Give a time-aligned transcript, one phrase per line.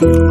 [0.00, 0.27] Ja,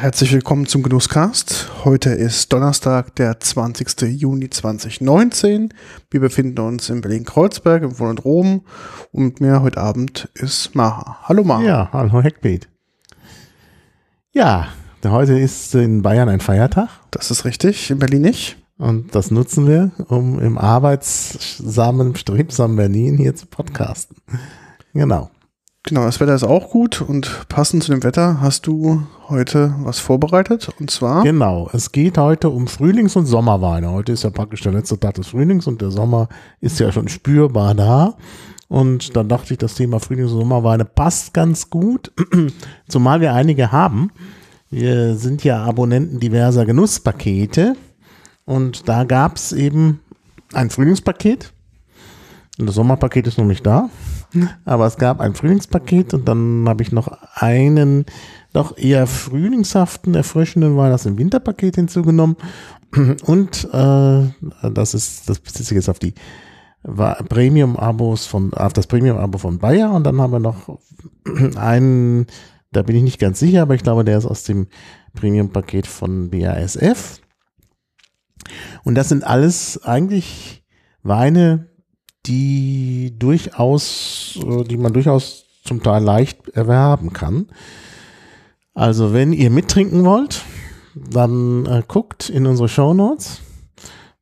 [0.00, 1.68] herzlich willkommen zum Genusscast.
[1.84, 4.00] Heute ist Donnerstag, der 20.
[4.18, 5.74] Juni 2019.
[6.10, 8.62] Wir befinden uns in Berlin-Kreuzberg im Velodrom
[9.12, 11.18] und mit mir heute Abend ist Maha.
[11.24, 11.62] Hallo Maha.
[11.62, 12.66] Ja, hallo Heckbeat.
[14.32, 14.68] Ja,
[15.04, 16.88] heute ist in Bayern ein Feiertag.
[17.10, 18.56] Das ist richtig, in Berlin nicht.
[18.78, 24.16] Und das nutzen wir, um im arbeitssamen, strebsamen Berlin hier zu podcasten.
[24.94, 25.30] Genau.
[25.84, 29.98] Genau, das Wetter ist auch gut und passend zu dem Wetter hast du heute was
[29.98, 31.22] vorbereitet und zwar.
[31.22, 33.90] Genau, es geht heute um Frühlings- und Sommerweine.
[33.90, 36.28] Heute ist ja praktisch der letzte Tag des Frühlings und der Sommer
[36.60, 38.14] ist ja schon spürbar da.
[38.68, 42.12] Und dann dachte ich, das Thema Frühlings- und Sommerweine passt ganz gut,
[42.88, 44.12] zumal wir einige haben.
[44.68, 47.74] Wir sind ja Abonnenten diverser Genusspakete
[48.44, 50.00] und da gab es eben
[50.52, 51.52] ein Frühlingspaket.
[52.58, 53.88] Und das Sommerpaket ist noch nicht da.
[54.64, 58.06] Aber es gab ein Frühlingspaket und dann habe ich noch einen
[58.52, 62.36] doch eher frühlingshaften, erfrischenden Wein aus dem Winterpaket hinzugenommen.
[63.24, 64.28] Und äh,
[64.72, 66.14] das ist, das bezieht sich jetzt auf die
[66.82, 69.92] Premium-Abos von, auf das Premium-Abo von Bayer.
[69.92, 70.78] Und dann haben wir noch
[71.56, 72.26] einen,
[72.72, 74.66] da bin ich nicht ganz sicher, aber ich glaube, der ist aus dem
[75.14, 77.20] Premium-Paket von BASF.
[78.84, 80.64] Und das sind alles eigentlich
[81.02, 81.68] Weine,
[82.26, 87.46] die durchaus, äh, die man durchaus zum Teil leicht erwerben kann.
[88.74, 90.42] Also wenn ihr mittrinken wollt,
[90.94, 93.40] dann äh, guckt in unsere Show Notes,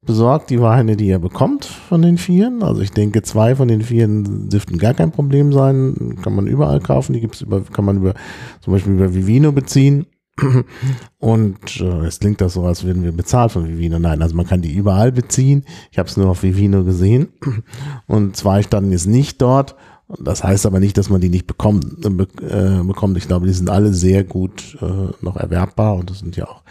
[0.03, 2.63] besorgt die Weine, die ihr bekommt von den Vieren.
[2.63, 6.19] Also ich denke, zwei von den Vieren dürften gar kein Problem sein.
[6.23, 7.13] Kann man überall kaufen.
[7.13, 8.15] Die gibt's über, kann man über,
[8.61, 10.07] zum Beispiel über Vivino beziehen.
[11.19, 13.99] Und äh, es klingt das so, als würden wir bezahlt von Vivino.
[13.99, 15.65] Nein, also man kann die überall beziehen.
[15.91, 17.29] Ich habe es nur auf Vivino gesehen.
[18.07, 19.77] Und zwei standen jetzt nicht dort.
[20.19, 22.05] Das heißt aber nicht, dass man die nicht bekommt.
[22.05, 23.17] Äh, bekommt.
[23.19, 26.63] Ich glaube, die sind alle sehr gut äh, noch erwerbbar und das sind ja auch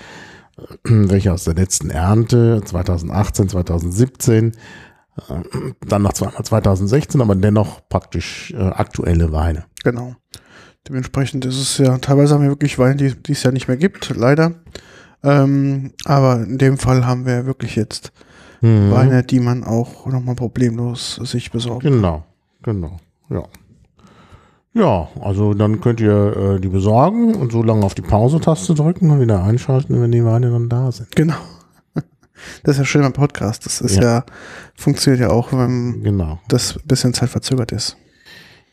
[0.58, 5.34] äh, welche aus der letzten Ernte 2018, 2017, äh,
[5.86, 9.66] dann noch zweimal 2016, aber dennoch praktisch äh, aktuelle Weine.
[9.84, 10.16] Genau.
[10.88, 13.78] Dementsprechend ist es ja, teilweise haben wir wirklich Weine, die, die es ja nicht mehr
[13.78, 14.54] gibt, leider.
[15.24, 18.12] Ähm, aber in dem Fall haben wir wirklich jetzt
[18.62, 18.92] mhm.
[18.92, 21.94] Weine, die man auch nochmal problemlos sich besorgen kann.
[21.94, 22.24] Genau,
[22.62, 22.98] genau,
[23.30, 23.44] ja.
[24.74, 29.10] Ja, also dann könnt ihr äh, die besorgen und so lange auf die Pause-Taste drücken
[29.10, 31.16] und wieder einschalten, wenn die Weine dann da sind.
[31.16, 31.36] Genau.
[32.62, 33.66] Das ist ja schön beim Podcast.
[33.66, 34.26] Das ist ja, ja
[34.76, 36.40] funktioniert ja auch, wenn genau.
[36.48, 37.98] das ein bisschen zeitverzögert ist.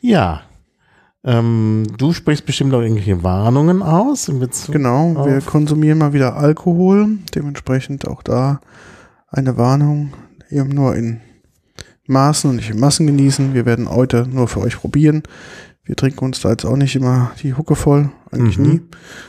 [0.03, 0.43] Ja,
[1.25, 4.31] ähm, du sprichst bestimmt auch irgendwelche Warnungen aus.
[4.71, 7.09] genau, wir konsumieren mal wieder Alkohol.
[7.35, 8.61] Dementsprechend auch da
[9.29, 10.13] eine Warnung.
[10.51, 11.21] Eben nur in
[12.07, 13.55] Maßen und nicht in Massen genießen.
[13.55, 15.23] Wir werden heute nur für euch probieren.
[15.85, 18.67] Wir trinken uns da jetzt auch nicht immer die Hucke voll, eigentlich mhm.
[18.67, 18.81] nie,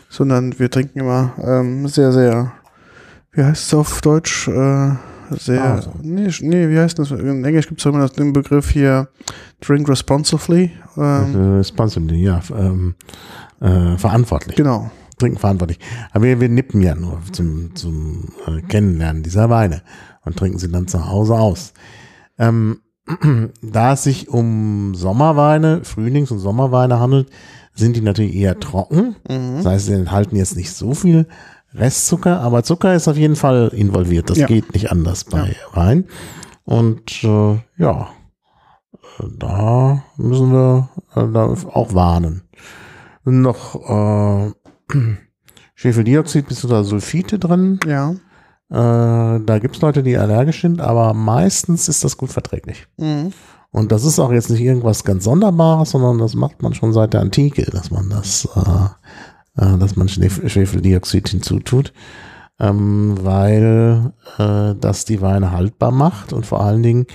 [0.10, 2.54] sondern wir trinken immer ähm, sehr, sehr,
[3.32, 4.48] wie heißt es auf Deutsch?
[4.48, 4.92] Äh,
[5.32, 5.92] sehr, also.
[6.02, 7.12] nee, nee, wie heißt das?
[7.12, 9.08] In Englisch gibt es immer den Begriff hier
[9.62, 10.72] Drink responsibly.
[10.98, 12.42] Ähm, responsibly, ja.
[12.58, 12.96] Ähm,
[13.62, 14.56] äh, verantwortlich.
[14.56, 14.92] Genau.
[15.18, 15.80] Trinken verantwortlich.
[16.12, 19.82] Aber wir, wir nippen ja nur zum, zum äh, Kennenlernen dieser Weine
[20.26, 21.74] und trinken sie dann zu Hause aus.
[22.38, 22.82] Ähm,
[23.62, 27.30] da es sich um Sommerweine, Frühlings- und Sommerweine handelt,
[27.74, 29.16] sind die natürlich eher trocken.
[29.30, 29.58] Mhm.
[29.58, 31.28] Das heißt, sie enthalten jetzt nicht so viel
[31.76, 34.30] Restzucker, aber Zucker ist auf jeden Fall involviert.
[34.30, 34.48] Das ja.
[34.48, 35.56] geht nicht anders bei ja.
[35.74, 36.06] Wein.
[36.64, 38.10] Und äh, ja,
[39.38, 42.42] da müssen wir äh, da auch warnen.
[43.24, 44.52] Noch äh,
[45.76, 46.84] Schwefeldioxid bzw.
[46.84, 47.80] Sulfite drin.
[47.86, 48.16] Ja.
[48.70, 52.88] Äh, da gibt's Leute, die allergisch sind, aber meistens ist das gut verträglich.
[52.98, 53.32] Mhm.
[53.72, 57.14] Und das ist auch jetzt nicht irgendwas ganz Sonderbares, sondern das macht man schon seit
[57.14, 58.90] der Antike, dass man das, äh,
[59.58, 61.94] äh, dass man Schwefeldioxid hinzutut,
[62.60, 67.06] ähm, weil äh, das die Weine haltbar macht und vor allen Dingen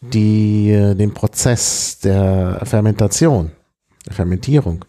[0.00, 3.50] die äh, den Prozess der Fermentation,
[4.06, 4.84] der Fermentierung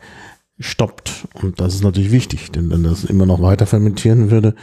[0.59, 1.27] stoppt.
[1.41, 4.55] Und das ist natürlich wichtig, denn wenn das immer noch weiter fermentieren würde,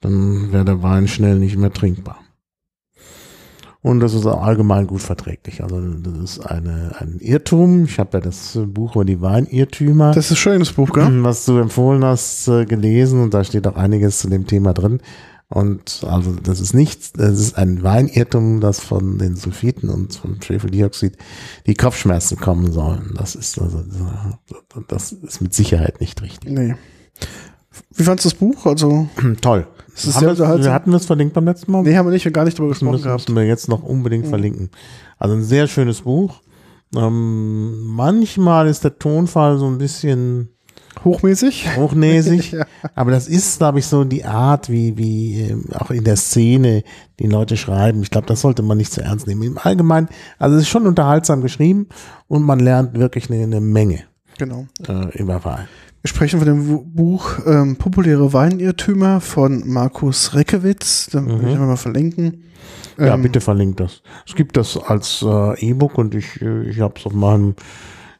[0.00, 2.20] dann wäre der Wein schnell nicht mehr trinkbar.
[3.88, 5.62] Und das ist auch allgemein gut verträglich.
[5.62, 7.84] Also das ist eine, ein Irrtum.
[7.84, 11.24] Ich habe ja das Buch über die Weinirrtümer, Das ist ein schönes Buch, gell?
[11.24, 15.00] was du empfohlen hast, äh, gelesen und da steht auch einiges zu dem Thema drin.
[15.48, 20.42] Und also das ist nichts, das ist ein Weinirrtum, das von den Sulfiten und vom
[20.42, 21.16] Schwefeldioxid
[21.66, 23.14] die Kopfschmerzen kommen sollen.
[23.16, 23.82] Das ist also
[24.88, 26.50] das ist mit Sicherheit nicht richtig.
[26.50, 26.74] Nee.
[27.94, 28.66] Wie fandst du das Buch?
[28.66, 29.08] Also,
[29.40, 29.66] Toll.
[29.98, 30.64] Es ist sehr unterhaltsam.
[30.64, 31.82] wir hatten wir es verlinkt beim letzten Mal?
[31.82, 33.28] Nee, haben wir nicht, wir haben gar nicht drüber Das gesprochen müssen, gehabt.
[33.28, 34.70] müssen wir jetzt noch unbedingt verlinken.
[35.18, 36.40] Also ein sehr schönes Buch.
[36.96, 40.48] Ähm, manchmal ist der Tonfall so ein bisschen
[41.04, 41.76] Hochmäßig?
[41.76, 42.64] hochnäsig, Ja.
[42.94, 46.82] aber das ist, glaube ich, so die Art, wie, wie ähm, auch in der Szene
[47.20, 48.02] die Leute schreiben.
[48.02, 49.42] Ich glaube, das sollte man nicht zu ernst nehmen.
[49.42, 50.08] Im Allgemeinen,
[50.38, 51.88] also es ist schon unterhaltsam geschrieben
[52.26, 54.00] und man lernt wirklich eine, eine Menge
[54.38, 54.66] Genau.
[54.88, 55.68] äh, über Wein.
[56.02, 61.08] Wir sprechen von dem Buch ähm, Populäre Weinirrtümer von Markus Reckewitz.
[61.10, 62.44] Da will ich mal verlinken.
[62.98, 64.02] Ja, Ähm, bitte verlinkt das.
[64.26, 67.54] Es gibt das als äh, E-Book und ich, äh, ich habe es auf meinem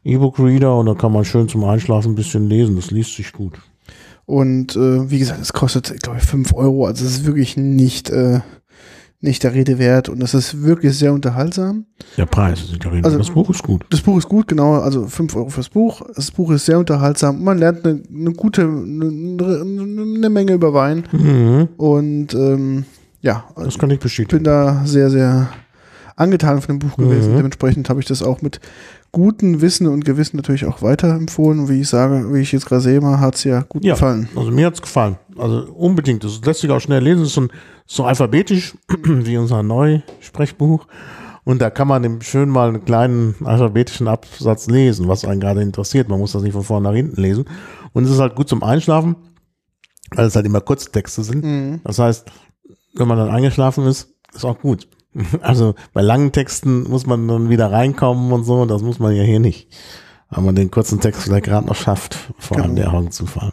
[0.05, 2.77] E-Book-Reader und da kann man schön zum Einschlafen ein bisschen lesen.
[2.77, 3.61] Das liest sich gut.
[4.27, 6.87] Und äh, wie gesagt, es kostet, ich glaube, 5 Euro.
[6.87, 8.41] Also es ist wirklich nicht, äh,
[9.21, 10.09] nicht der Rede wert.
[10.09, 11.87] Und es ist wirklich sehr unterhaltsam.
[12.17, 13.05] Der Preis ist der Rede.
[13.05, 13.85] Also- das Buch ist gut.
[13.91, 16.03] Das Buch ist gut, genau, also 5 Euro fürs Buch.
[16.15, 17.43] Das Buch ist sehr unterhaltsam.
[17.43, 19.63] Man lernt eine, eine gute, eine,
[20.17, 21.05] eine Menge über Wein.
[21.13, 21.69] Mhm.
[21.77, 22.85] Und ähm,
[23.21, 24.45] ja, Das kann ich ich bin bestätigen.
[24.45, 25.49] da sehr, sehr
[26.17, 27.33] angetan von dem Buch gewesen.
[27.33, 27.37] Mhm.
[27.39, 28.61] Dementsprechend habe ich das auch mit
[29.13, 31.69] gutem Wissen und Gewissen natürlich auch weiterempfohlen.
[31.69, 34.29] Wie ich sage, wie ich jetzt gerade sehe, hat es ja gut Ja, gefallen.
[34.37, 35.17] also mir hat's gefallen.
[35.37, 36.25] Also unbedingt.
[36.25, 37.23] Das lässt sich auch schnell lesen.
[37.23, 37.49] Es ist so,
[37.87, 38.75] so alphabetisch
[39.05, 40.87] wie unser Neusprechbuch.
[41.45, 46.09] Und da kann man schön mal einen kleinen alphabetischen Absatz lesen, was einen gerade interessiert.
[46.09, 47.47] Man muss das nicht von vorne nach hinten lesen.
[47.95, 49.17] Und es ist halt gut zum Einschlafen,
[50.15, 51.45] weil es halt immer Kurztexte sind.
[51.45, 51.81] Mhm.
[51.85, 52.31] Das heißt,
[52.95, 54.89] wenn man dann eingeschlafen ist, ist auch gut.
[55.41, 59.23] Also bei langen Texten muss man dann wieder reinkommen und so, das muss man ja
[59.23, 59.69] hier nicht.
[60.31, 62.91] Weil man den kurzen Text vielleicht gerade noch schafft, vor allem Genau.
[62.91, 63.53] der Augen zu fallen.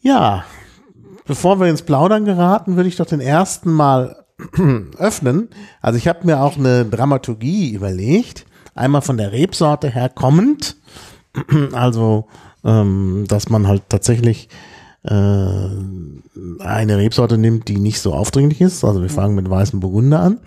[0.00, 0.44] Ja,
[1.26, 4.24] bevor wir ins Plaudern geraten, würde ich doch den ersten mal
[4.98, 5.48] öffnen.
[5.80, 8.46] Also ich habe mir auch eine Dramaturgie überlegt.
[8.74, 10.76] Einmal von der Rebsorte her kommend.
[11.72, 12.26] Also,
[12.64, 14.48] ähm, dass man halt tatsächlich
[15.04, 15.68] äh,
[16.60, 18.84] eine Rebsorte nimmt, die nicht so aufdringlich ist.
[18.84, 20.40] Also wir fangen mit weißem Burgunder an.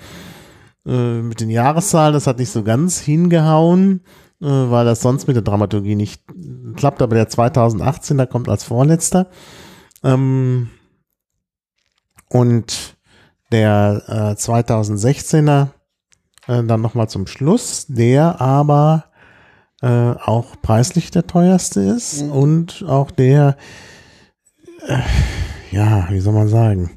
[0.85, 4.01] Äh, mit den Jahreszahlen, das hat nicht so ganz hingehauen,
[4.41, 6.23] äh, weil das sonst mit der Dramaturgie nicht
[6.75, 7.01] klappt.
[7.01, 9.27] Aber der 2018, der kommt als vorletzter.
[10.03, 10.69] Ähm,
[12.29, 12.95] und
[13.51, 15.69] der äh, 2016er
[16.47, 19.05] äh, dann nochmal zum Schluss, der aber
[19.81, 22.31] äh, auch preislich der teuerste ist Mhm.
[22.31, 23.57] und auch der,
[24.87, 24.99] äh,
[25.71, 26.91] ja, wie soll man sagen,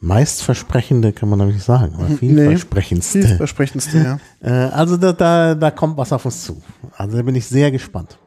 [0.00, 2.16] meistversprechende kann man doch nicht sagen, aber Nee.
[2.16, 3.22] vielversprechendste.
[3.22, 4.18] Vielversprechendste, ja.
[4.42, 6.62] Äh, also da, da, da kommt was auf uns zu.
[6.96, 8.18] Also da bin ich sehr gespannt.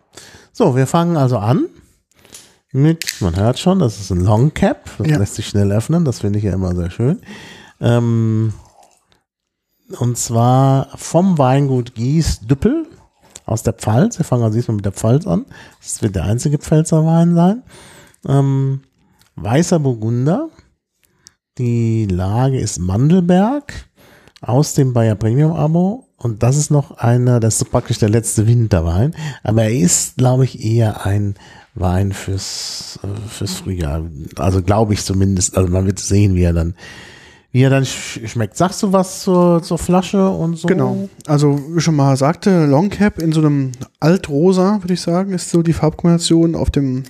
[0.52, 1.66] So, wir fangen also an
[2.72, 5.18] mit, man hört schon, das ist ein Long Cap, das Ja.
[5.18, 7.22] lässt sich schnell öffnen, das finde ich ja immer sehr schön.
[7.82, 8.54] Ähm,
[10.00, 12.86] und zwar vom Weingut Gies Düppel
[13.46, 14.18] aus der Pfalz.
[14.18, 15.46] Wir fangen also diesmal mit der Pfalz an.
[15.82, 17.64] Das wird der einzige Pfälzer Wein sein.
[18.28, 18.82] Ähm,
[19.36, 20.50] weißer Burgunder.
[21.58, 23.74] Die Lage ist Mandelberg
[24.42, 26.08] aus dem Bayer Premium Abo.
[26.18, 29.14] Und das ist noch einer, das ist praktisch der letzte Winterwein.
[29.44, 31.36] Aber er ist, glaube ich, eher ein
[31.76, 34.04] Wein fürs, äh, fürs Frühjahr.
[34.38, 35.58] Also glaube ich zumindest.
[35.58, 36.76] Also man wird sehen, wie er dann,
[37.52, 38.56] wie er dann sch schmeckt.
[38.56, 40.68] Sagst du was zur, zur Flasche und so?
[40.68, 41.10] Genau.
[41.28, 45.50] Also, wie schon mal sagte, Long Cap in so einem Altrosa, würde ich sagen, ist
[45.50, 46.56] so die Farbkombination.
[46.56, 47.04] Auf dem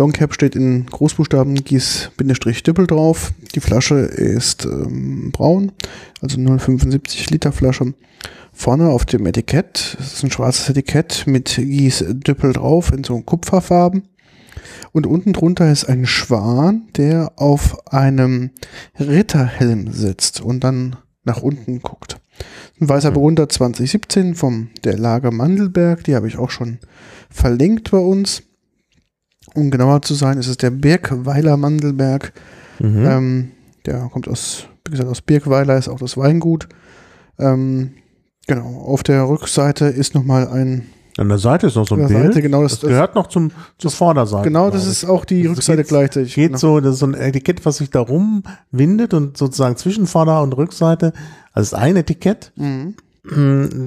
[0.00, 3.34] Long Cap steht in Großbuchstaben Gieß-Düppel drauf.
[3.54, 5.72] Die Flasche ist ähm, braun,
[6.22, 7.92] also 0,75 Liter Flasche.
[8.50, 14.08] Vorne auf dem Etikett, das ist ein schwarzes Etikett mit Gieß-Düppel drauf in so Kupferfarben.
[14.92, 18.52] Und unten drunter ist ein Schwan, der auf einem
[18.98, 22.18] Ritterhelm sitzt und dann nach unten guckt.
[22.80, 26.78] Ein weißer Burgunder 2017 vom der Lager Mandelberg, die habe ich auch schon
[27.28, 28.44] verlinkt bei uns.
[29.54, 32.32] Um genauer zu sein, ist es der Birkweiler Mandelberg.
[32.78, 33.06] Mhm.
[33.06, 33.50] Ähm,
[33.86, 36.68] der kommt aus, wie gesagt, aus Birkweiler, ist auch das Weingut.
[37.38, 37.92] Ähm,
[38.46, 42.26] genau, auf der Rückseite ist nochmal ein, An der Seite ist noch so ein Bild.
[42.26, 44.44] Seite, genau, das- das, gehört noch zum, zur Vorderseite.
[44.44, 46.34] genau, das ist auch die Das Rückseite gleichzeitig.
[46.34, 46.58] Geht genau.
[46.58, 50.52] so, das ist so ein Etikett, was sich da rumwindet und sozusagen zwischen Vorder- und
[50.52, 51.12] Rückseite,
[51.52, 52.94] also ist ein Etikett, Mhm.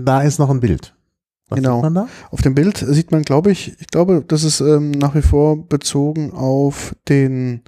[0.05, 0.93] da ist noch ein Bild.
[1.53, 1.75] Was Genau.
[1.75, 2.07] sieht man da?
[2.31, 5.67] Auf dem Bild sieht man, glaube ich, ich glaube, das ist ähm, nach wie vor
[5.67, 7.61] bezogen auf den,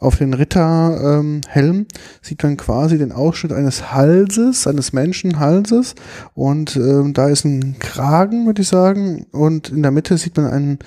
[0.00, 1.86] auf den Ritterhelm ähm,
[2.22, 5.94] sieht man quasi den Ausschnitt eines Halses, eines Menschenhalses
[6.34, 10.46] und ähm, da ist ein Kragen, würde ich sagen, und in der Mitte sieht man
[10.46, 10.78] einen,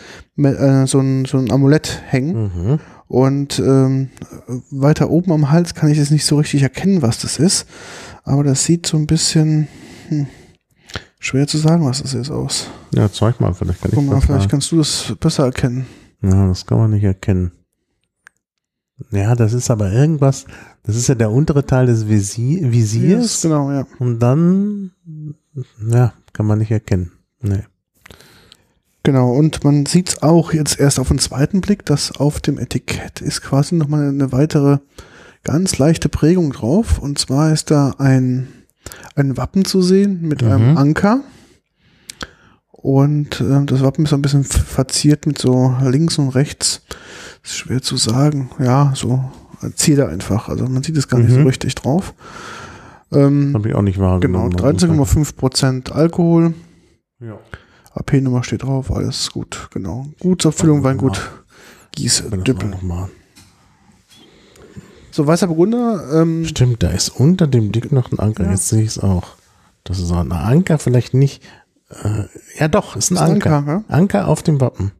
[0.45, 2.51] äh, so, ein, so ein Amulett hängen.
[2.55, 2.79] Mhm.
[3.07, 4.09] Und ähm,
[4.69, 7.65] weiter oben am Hals kann ich jetzt nicht so richtig erkennen, was das ist.
[8.23, 9.67] Aber das sieht so ein bisschen
[10.09, 10.27] hm,
[11.19, 12.67] schwer zu sagen, was das ist aus.
[12.93, 14.49] Ja, zeig mal, vielleicht kann Guck ich mal, das vielleicht mal.
[14.49, 15.85] kannst du das besser erkennen.
[16.21, 17.51] Ja, das kann man nicht erkennen.
[19.11, 20.45] Ja, das ist aber irgendwas,
[20.83, 23.85] das ist ja der untere Teil des Visi Visiers Yes, genau, ja.
[23.99, 24.91] und dann,
[25.89, 27.11] ja, kann man nicht erkennen.
[27.41, 27.63] Nee.
[29.03, 32.59] Genau, und man sieht es auch jetzt erst auf den zweiten Blick, dass auf dem
[32.59, 34.79] Etikett ist quasi nochmal eine weitere
[35.43, 36.99] ganz leichte Prägung drauf.
[36.99, 38.49] Und zwar ist da ein,
[39.15, 40.77] ein Wappen zu sehen mit einem Mhm.
[40.77, 41.21] Anker.
[42.71, 46.81] Und ähm, das Wappen ist so ein bisschen verziert mit so links und rechts.
[47.43, 48.51] Ist schwer zu sagen.
[48.59, 49.23] Ja, so
[49.75, 50.47] Zähler einfach.
[50.47, 51.41] Also man sieht es gar nicht Mhm.
[51.41, 52.13] so richtig drauf.
[53.11, 54.53] Ähm, Habe ich auch nicht genau, wahrgenommen.
[54.55, 56.53] 13,5 Prozent Alkohol.
[57.19, 57.37] Ja.
[57.93, 60.05] AP-Nummer steht drauf, alles gut, genau.
[60.19, 61.19] Gutsabfüllung, Weingut,
[61.95, 62.69] Gieße, Düppel.
[62.69, 63.09] mal noch mal.
[65.11, 68.45] So, weißer Burgunder, ähm, Stimmt, da ist unter dem Dick noch ein Anker.
[68.45, 68.51] Ja.
[68.51, 69.35] Jetzt sehe ich es auch.
[69.83, 71.43] Das ist ein Anker, vielleicht nicht.
[71.89, 72.25] Äh,
[72.59, 73.55] ja, doch, ist ein Ist ein Anker.
[73.57, 74.91] Anker, Anker auf dem Wappen.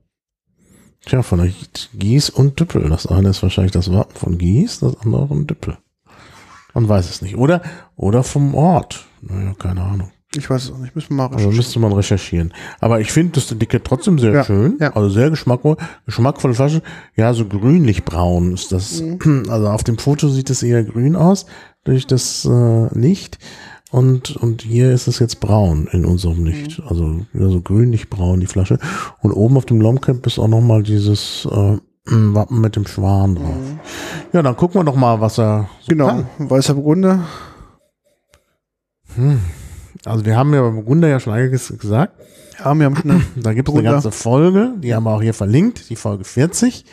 [1.06, 2.90] Tja, vielleicht Gies und Düppel.
[2.90, 5.78] Das eine ist wahrscheinlich das Wappen von Gies, das andere von Düppel.
[6.74, 7.38] Man weiß es nicht.
[7.38, 7.62] Oder,
[7.96, 9.06] oder vom Ort.
[9.22, 10.12] Naja, keine Ahnung.
[10.36, 11.56] Ich weiß es auch nicht, müssen wir mal Also recherchieren.
[11.58, 12.54] müsste man recherchieren.
[12.80, 14.78] Aber ich finde das Etikett trotzdem sehr Ja, schön.
[14.80, 14.96] ja.
[14.96, 15.78] Also sehr geschmackvoll.
[16.06, 16.82] Geschmackvolle Flasche.
[17.16, 19.02] Ja, so grünlich-braun ist das.
[19.02, 19.46] Mhm.
[19.50, 21.46] Also auf dem Foto sieht es eher grün aus
[21.84, 23.40] durch das äh, Licht.
[23.92, 26.78] Und, und hier ist es jetzt braun in unserem Licht.
[26.78, 26.88] Mhm.
[26.88, 28.78] Also ja, so grünlich-braun die Flasche.
[29.22, 33.56] Und oben auf dem Lomcap ist auch nochmal dieses äh, Wappen mit dem Schwan drauf.
[34.32, 35.98] Ja, dann gucken wir doch mal, was er so Mhm.
[35.98, 36.28] Genau, kann.
[36.38, 37.26] weißer Burgunder,
[40.06, 42.14] Also wir haben ja bei Burgunder ja schon einiges gesagt.
[42.60, 45.22] ja, wir haben schon eine, Da gibt es eine ganze Folge, die haben wir auch
[45.22, 46.86] hier verlinkt, die Folge 40.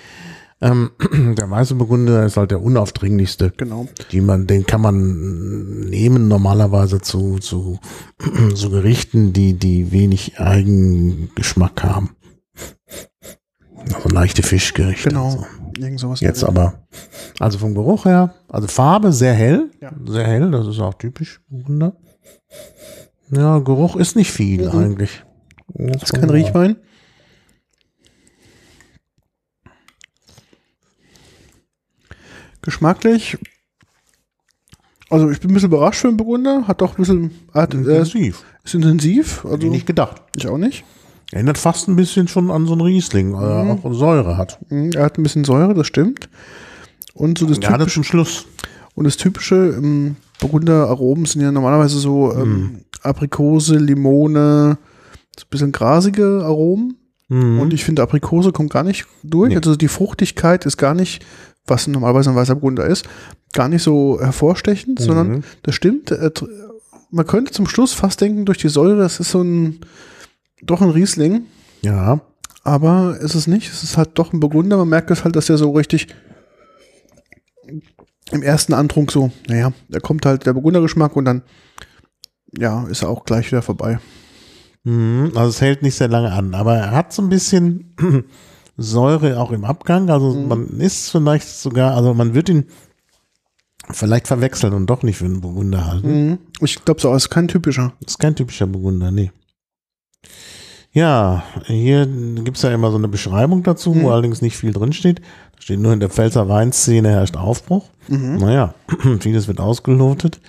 [0.61, 0.91] Ähm,
[1.39, 7.01] der weiße Burgunder ist halt der unaufdringlichste, genau, die man, den kann man nehmen normalerweise
[7.03, 7.79] zu, zu,
[8.55, 12.11] zu Gerichten, die, die wenig Eigengeschmack haben.
[13.95, 15.11] Also leichte Fischgerichte.
[15.11, 15.47] genau, So.
[15.79, 16.21] irgend sowas.
[16.21, 16.87] Jetzt aber,
[17.39, 19.93] also vom Geruch her, also Farbe sehr hell, Ja.
[20.07, 21.95] sehr hell, das ist auch typisch Burgunder.
[23.31, 24.79] Ja, Geruch ist nicht viel Mhm.
[24.79, 25.23] eigentlich.
[25.69, 26.77] Das ist kein Riechwein.
[32.63, 33.39] Geschmacklich,
[35.09, 37.77] also ich bin ein bisschen überrascht für den Burgunder, hat doch ein bisschen, hat, äh,
[37.79, 38.43] Intensiv.
[38.65, 40.23] ist intensiv, Hätte also ich nicht gedacht.
[40.37, 40.85] ich auch nicht.
[41.33, 44.59] Erinnert fast ein bisschen schon an so einen Riesling, weil er auch Säure hat.
[44.71, 46.29] Mhm, Er hat ein bisschen Säure, das stimmt.
[47.15, 48.47] Und so das Gerade zum Schluss.
[48.97, 54.77] Und das typische im Burgunder Aromen sind ja normalerweise so ähm, Aprikose, Limone,
[55.39, 56.97] so ein bisschen grasige Aromen.
[57.29, 57.61] Mhm.
[57.61, 59.51] Und ich finde, Aprikose kommt gar nicht durch.
[59.51, 59.57] Nee.
[59.57, 61.25] Also die Fruchtigkeit ist gar nicht,
[61.67, 63.07] was normalerweise ein weißer Burgunder ist,
[63.53, 65.45] gar nicht so hervorstechend, sondern Mhm.
[65.63, 66.11] das stimmt.
[66.11, 66.31] äh,
[67.11, 69.81] Man könnte zum Schluss fast denken, durch die Säure, das ist so ein,
[70.63, 71.45] doch ein Riesling.
[71.83, 72.21] ja,
[72.65, 73.73] Aber ist es nicht.
[73.73, 74.77] Es ist halt doch ein Burgunder.
[74.77, 76.09] Man merkt es halt, dass der so richtig
[78.33, 81.43] im ersten Antrunk so, naja, da kommt halt der Burgundergeschmack und dann,
[82.59, 83.99] ja, ist er auch gleich wieder vorbei.
[84.85, 85.33] Mhm.
[85.35, 87.95] also es hält nicht sehr lange an, aber er hat so ein bisschen
[88.77, 90.11] Säure auch im Abgang.
[90.11, 90.49] Also Mhm.
[90.49, 92.67] man ist vielleicht sogar, also man wird ihn
[93.91, 96.29] vielleicht verwechseln und doch nicht für einen Burgunder halten.
[96.31, 96.39] Mhm.
[96.61, 97.95] Ich glaube so, ist kein typischer.
[98.01, 99.33] Das ist kein typischer Burgunder, nee.
[100.93, 104.03] Ja, hier gibt's ja immer so eine Beschreibung dazu, Mhm.
[104.03, 105.21] wo allerdings nicht viel drinsteht.
[105.21, 105.25] Da
[105.59, 107.87] steht nur, in der Pfälzer Weinszene herrscht Aufbruch.
[108.09, 108.37] Mhm.
[108.37, 108.75] Naja,
[109.21, 110.41] vieles wird ausgelotet.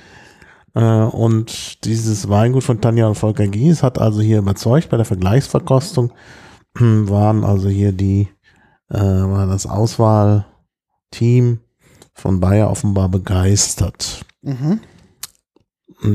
[0.75, 5.05] Äh, Und dieses Weingut von Tanja und Volker Gies hat also hier überzeugt bei der
[5.05, 6.11] Vergleichsverkostung.
[6.79, 8.27] Waren also hier die,
[8.89, 11.59] äh, war das Auswahlteam
[12.13, 14.23] von Bayer offenbar begeistert.
[14.41, 14.79] Mhm.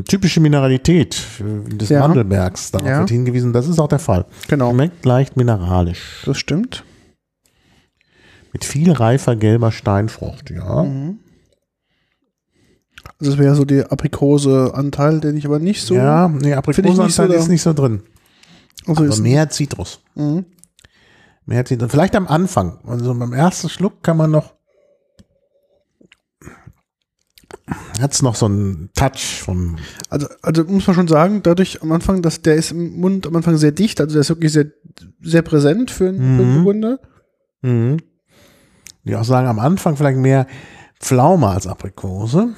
[0.06, 2.00] Typische Mineralität des Ja.
[2.00, 2.98] Mandelbergs, darauf Ja.
[3.00, 4.26] wird hingewiesen, das ist auch der Fall.
[4.46, 6.22] Genau, Schmeckt leicht mineralisch.
[6.24, 6.84] das stimmt.
[8.52, 10.82] Mit viel reifer gelber Steinfrucht, ja.
[10.84, 11.18] Mhm.
[13.18, 15.94] Also das wäre so der Aprikose-Anteil, den ich aber nicht so.
[15.94, 18.02] ja, nee, so ist nicht so drin.
[18.86, 20.00] also Aber ist, mehr Zitrus.
[20.14, 20.44] Mhm.
[21.46, 21.90] Mehr Zitrus.
[21.90, 22.78] Vielleicht am Anfang.
[22.86, 24.54] Also beim ersten Schluck kann man noch
[28.00, 29.78] hat's noch so einen Touch von
[30.10, 33.36] Also, also muss man schon sagen, dadurch am Anfang, dass der ist im Mund am
[33.36, 34.66] Anfang sehr dicht, also der ist wirklich sehr,
[35.22, 36.64] sehr präsent für, einen- für einen Mhm.
[36.64, 37.00] Burgunder.
[37.62, 37.96] mhm.
[39.04, 40.46] Die auch sagen, am Anfang vielleicht mehr
[41.00, 42.50] Pflaume als Aprikose.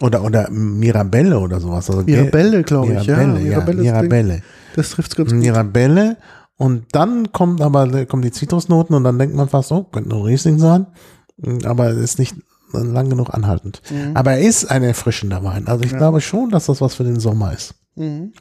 [0.00, 1.90] Oder, oder Mirabelle oder sowas.
[1.90, 3.16] Also Mirabelle, glaube ich, ja.
[3.16, 3.50] Mirabelle, ja.
[3.50, 4.42] Mirabelle ist Mirabelle.
[4.76, 5.38] Das trifft ganz gut.
[5.38, 6.16] Mirabelle.
[6.56, 10.26] Und dann kommt aber kommen die Zitrusnoten und dann denkt man fast, oh, könnte nur
[10.26, 10.86] Riesling sein.
[11.64, 12.36] Aber es ist nicht
[12.72, 13.82] lang genug anhaltend.
[14.14, 15.66] Aber er ist ein erfrischender Wein.
[15.66, 17.74] Also ich glaube schon, dass das was für den Sommer ist.
[17.96, 18.32] Mhm.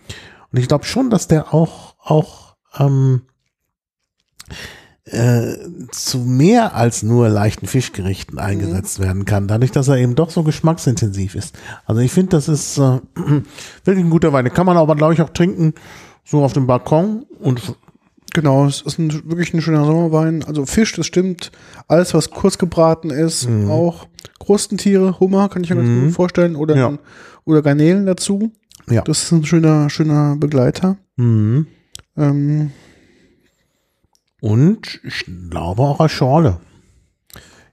[0.51, 3.23] Und ich glaube schon, dass der auch, auch ähm,
[5.11, 5.55] äh,
[5.91, 10.43] zu mehr als nur leichten Fischgerichten eingesetzt werden kann, dadurch, dass er eben doch so
[10.43, 11.55] geschmacksintensiv ist.
[11.85, 12.99] Also ich finde, das ist äh,
[13.85, 14.45] wirklich ein guter Wein.
[14.45, 15.73] Den kann man aber, glaube ich, auch trinken,
[16.23, 17.75] so auf dem Balkon und
[18.31, 20.43] Genau, es ist ein, wirklich ein schöner Sommerwein.
[20.43, 21.51] Also Fisch, das stimmt.
[21.87, 23.71] Alles, was kurz gebraten ist, Mhm.
[23.71, 24.05] auch
[24.39, 26.03] Krustentiere, Hummer, kann ich mir ganz Mhm.
[26.05, 26.55] gut vorstellen.
[26.55, 26.93] Oder, Ja.
[27.45, 28.51] oder Garnelen dazu.
[28.87, 29.01] ja.
[29.01, 30.97] Das ist ein schöner, schöner Begleiter.
[31.15, 31.65] Mhm.
[32.15, 32.69] Ähm,
[34.41, 36.59] Und ich glaube auch als Schorle.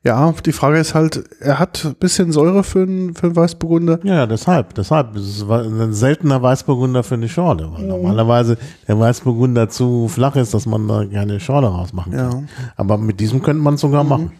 [0.02, 4.00] ja, die Frage ist halt, er hat ein bisschen Säure für einen, für einen Weißburgunder.
[4.04, 5.14] Ja, deshalb, deshalb.
[5.14, 8.56] Das ist ein seltener Weißburgunder für eine Schorle, weil normalerweise
[8.88, 12.30] der Weißburgunder zu flach ist, dass man da keine Schorle rausmachen kann.
[12.32, 12.42] Ja.
[12.76, 14.32] Aber mit diesem könnte man es sogar machen.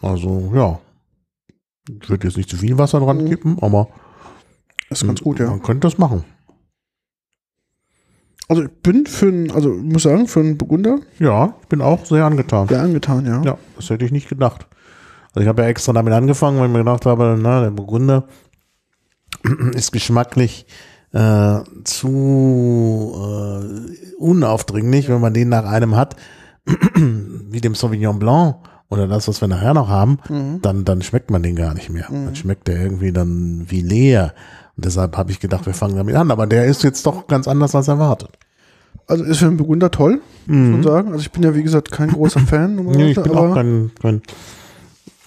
[0.00, 0.78] Also, ja.
[2.02, 3.28] Ich würde jetzt nicht zu viel Wasser dran Mhm.
[3.28, 3.88] kippen, aber
[4.88, 5.48] Das ist ganz gut, ja.
[5.50, 6.24] man könnte das machen.
[8.48, 11.80] Also ich bin für einen, also ich muss sagen, für einen Burgunder Ja, ich bin
[11.82, 12.66] auch sehr angetan.
[12.68, 13.42] sehr angetan, ja.
[13.42, 14.66] Ja, das hätte ich nicht gedacht.
[15.34, 18.24] Also ich habe ja extra damit angefangen, weil ich mir gedacht habe, na, der Burgunder
[19.74, 20.66] ist geschmacklich
[21.12, 26.16] äh, zu äh, unaufdringlich, wenn man den nach einem hat,
[26.94, 28.56] wie dem Sauvignon Blanc
[28.90, 30.62] oder das, was wir nachher noch haben, Mhm.
[30.62, 32.06] dann, dann schmeckt man den gar nicht mehr.
[32.10, 34.32] Dann schmeckt der irgendwie dann wie leer.
[34.78, 36.30] Und deshalb habe ich gedacht, wir fangen damit an.
[36.30, 38.30] Aber der ist jetzt doch ganz anders als erwartet.
[39.08, 41.08] Also ist für einen Burgunder toll, muss man sagen.
[41.08, 42.76] Also ich bin ja, wie gesagt, kein großer Fan.
[42.84, 42.90] Mhm.
[42.92, 44.22] Nee, ich bin auch kein, kein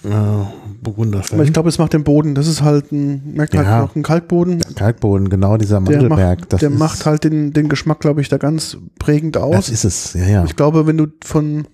[0.04, 0.44] äh,
[0.82, 1.38] Burgunder-Fan.
[1.38, 2.34] aber ich glaube, es macht den Boden.
[2.34, 3.82] Das ist halt ein, merkt halt Ja.
[3.82, 4.60] noch ein Kalkboden.
[4.74, 6.40] Kalkboden, genau dieser Der, Mandelberg.
[6.40, 9.68] macht, das der macht halt den, den Geschmack, glaube ich, da ganz prägend Das aus.
[9.68, 10.44] ist es, ja, ja.
[10.44, 11.68] Ich glaube, wenn du von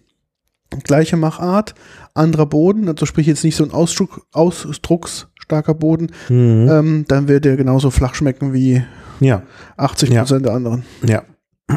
[0.85, 1.75] gleiche Machart,
[2.15, 4.27] anderer Boden, also sprich jetzt nicht so ein Ausdruck,
[5.49, 6.69] ausdrucksstarker Boden, Mhm.
[6.71, 8.83] ähm, dann wird der genauso flach schmecken wie
[9.21, 9.43] Ja,
[9.77, 10.21] 80 Ja.
[10.21, 10.85] Prozent der anderen.
[11.05, 11.23] ja.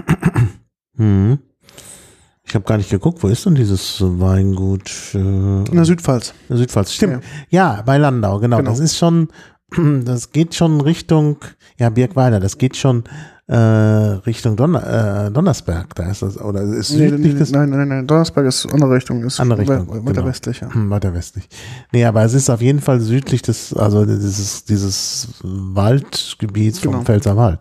[0.95, 1.39] mhm.
[2.43, 4.91] Ich habe gar nicht geguckt, wo ist denn dieses Weingut?
[5.13, 6.29] Äh, In der Südpfalz.
[6.29, 6.93] in der Südpfalz.
[6.93, 7.23] Stimmt.
[7.49, 7.81] Ja.
[7.85, 8.57] bei Landau, genau.
[8.57, 8.69] Genau.
[8.69, 9.29] Das ist schon,
[10.05, 11.37] das geht schon Richtung,
[11.79, 13.03] ja, Birkweiler, das geht schon
[13.51, 13.55] äh,
[14.25, 15.93] Richtung Donner, äh, Donnersberg.
[15.95, 18.95] Da ist das, oder ist Nee, südlich nee, des nein, nein, nein, Donnersberg ist andere
[18.95, 19.23] Richtung.
[19.23, 20.25] Ist Andere we- Richtung, Weiter genau.
[20.27, 20.73] westlich, ja.
[20.73, 21.49] Hm, Weiter westlich.
[21.91, 27.03] Nee, aber es ist auf jeden Fall südlich des, also dieses, dieses Waldgebiets vom Genau.
[27.03, 27.59] Pfälzerwald.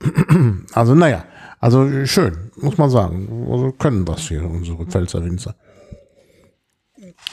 [0.74, 1.24] Also, naja,
[1.60, 3.46] also schön, muss man sagen.
[3.50, 5.54] Also können was hier, unsere Pfälzer Winzer.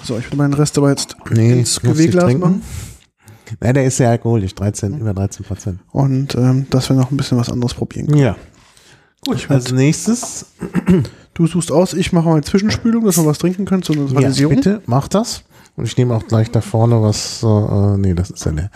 [0.03, 2.39] So, ich würde meinen Rest aber jetzt Nee, ins trinken.
[2.39, 2.61] machen.
[3.63, 5.79] Ja, der ist sehr alkoholisch, 13, über 13 Prozent.
[5.91, 8.15] Und ähm, dass wir noch ein bisschen was anderes probieren.
[8.15, 8.35] Ja.
[9.25, 10.45] Gut, als nächstes,
[11.39, 14.01] Du suchst aus, ich mache mal eine Zwischenspülung, dass wir was trinken können zur ja,
[14.01, 14.55] Neutralisierung.
[14.55, 15.45] bitte, mach das.
[15.77, 18.69] Und ich nehme auch gleich da vorne was, äh, nee, das ist ja der,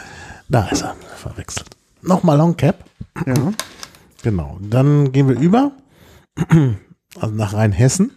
[0.48, 1.68] da ist er, verwechselt.
[2.02, 2.86] Nochmal Long Cap.
[3.26, 3.34] Ja.
[4.22, 4.58] Genau.
[4.62, 5.74] Dann gehen wir über
[7.20, 8.12] also nach Rheinhessen.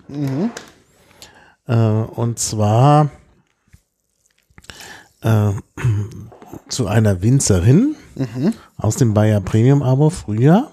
[1.67, 3.11] Äh, und zwar
[5.23, 5.51] äh,
[6.69, 7.95] zu einer Winzerin
[8.77, 10.71] aus dem Bayer Premium Abo früher.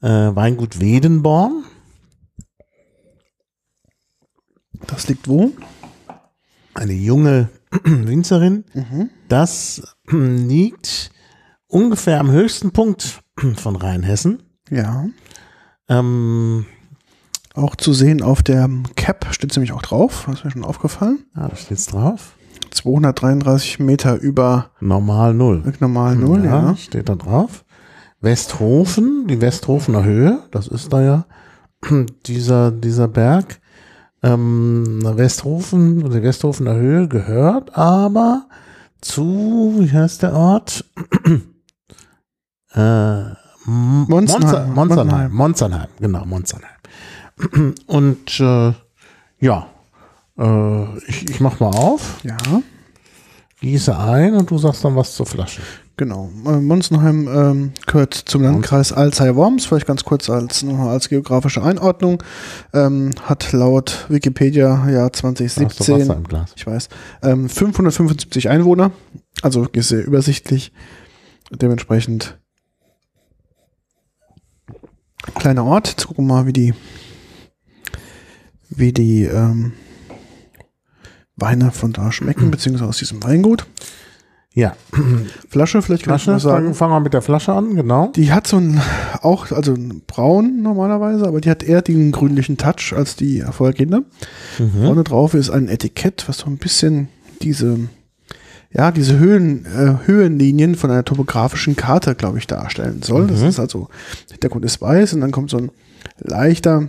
[0.00, 1.64] Äh, Weingut Wedenborn.
[4.86, 5.52] Das liegt wo?
[6.74, 7.50] Eine junge
[7.84, 8.64] Winzerin.
[9.28, 11.10] Das liegt
[11.66, 13.22] ungefähr am höchsten Punkt
[13.56, 14.42] von Rheinhessen.
[14.70, 15.06] Ja.
[15.88, 16.66] Ähm,
[17.54, 21.26] Auch zu sehen auf der Cap steht nämlich auch drauf, das ist mir schon aufgefallen.
[21.34, 22.34] ah, da steht's drauf.
[22.74, 25.62] 233 Meter über Normal null.
[25.80, 26.76] normal Null, ja.
[26.76, 27.64] Steht da drauf.
[28.20, 31.26] Westhofen, die Westhofener Höhe, das ist da ja
[32.26, 33.60] dieser, dieser Berg.
[34.22, 38.46] Ähm, Westhofen, die Westhofener Höhe gehört aber
[39.00, 40.84] zu, wie heißt der Ort?
[42.74, 43.22] äh,
[43.64, 45.32] Monzernheim.
[45.32, 47.74] Monzernheim, genau, Monzernheim.
[47.86, 48.72] Und äh,
[49.40, 49.66] ja,
[50.38, 52.36] äh, ich, ich mach mal auf, Ja,
[53.60, 55.62] gieße ein und du sagst dann was zur Flasche.
[55.96, 56.30] genau.
[56.46, 62.22] Äh, Monzenheim ähm, gehört zum Landkreis Alzey-Worms, vielleicht ganz kurz als, nochmal als geografische Einordnung.
[62.74, 66.52] Ähm, hat laut Wikipedia Jahr du 2017 Wasser im Glas.
[66.56, 66.88] ich weiß,
[67.22, 68.90] ähm, 575 Einwohner,
[69.42, 70.72] also sehr übersichtlich.
[71.50, 72.38] Dementsprechend
[75.34, 75.88] kleiner Ort.
[75.88, 76.74] Jetzt gucken wir mal, wie die
[78.70, 79.72] wie die ähm,
[81.36, 83.66] Weine von da schmecken, beziehungsweise aus diesem Weingut.
[84.54, 84.76] Ja,
[85.48, 86.74] Flasche, vielleicht kann Flasche, ich mal sagen.
[86.74, 88.08] fangen, wir mit der Flasche an, genau.
[88.14, 88.82] Die hat so ein,
[89.22, 94.04] auch, also ein braun normalerweise, aber die hat eher den grünlichen Touch als die vorhergehende.
[94.58, 94.84] Mhm.
[94.84, 97.08] Vorne drauf ist ein Etikett, was so ein bisschen
[97.40, 97.78] diese,
[98.70, 103.28] ja, diese Höhen, äh, Höhenlinien von einer topografischen Karte, glaube ich, darstellen soll.
[103.28, 103.46] Das Mhm.
[103.48, 103.88] ist also,
[104.28, 105.70] der Hintergrund ist weiß und dann kommt so ein
[106.18, 106.88] leichter,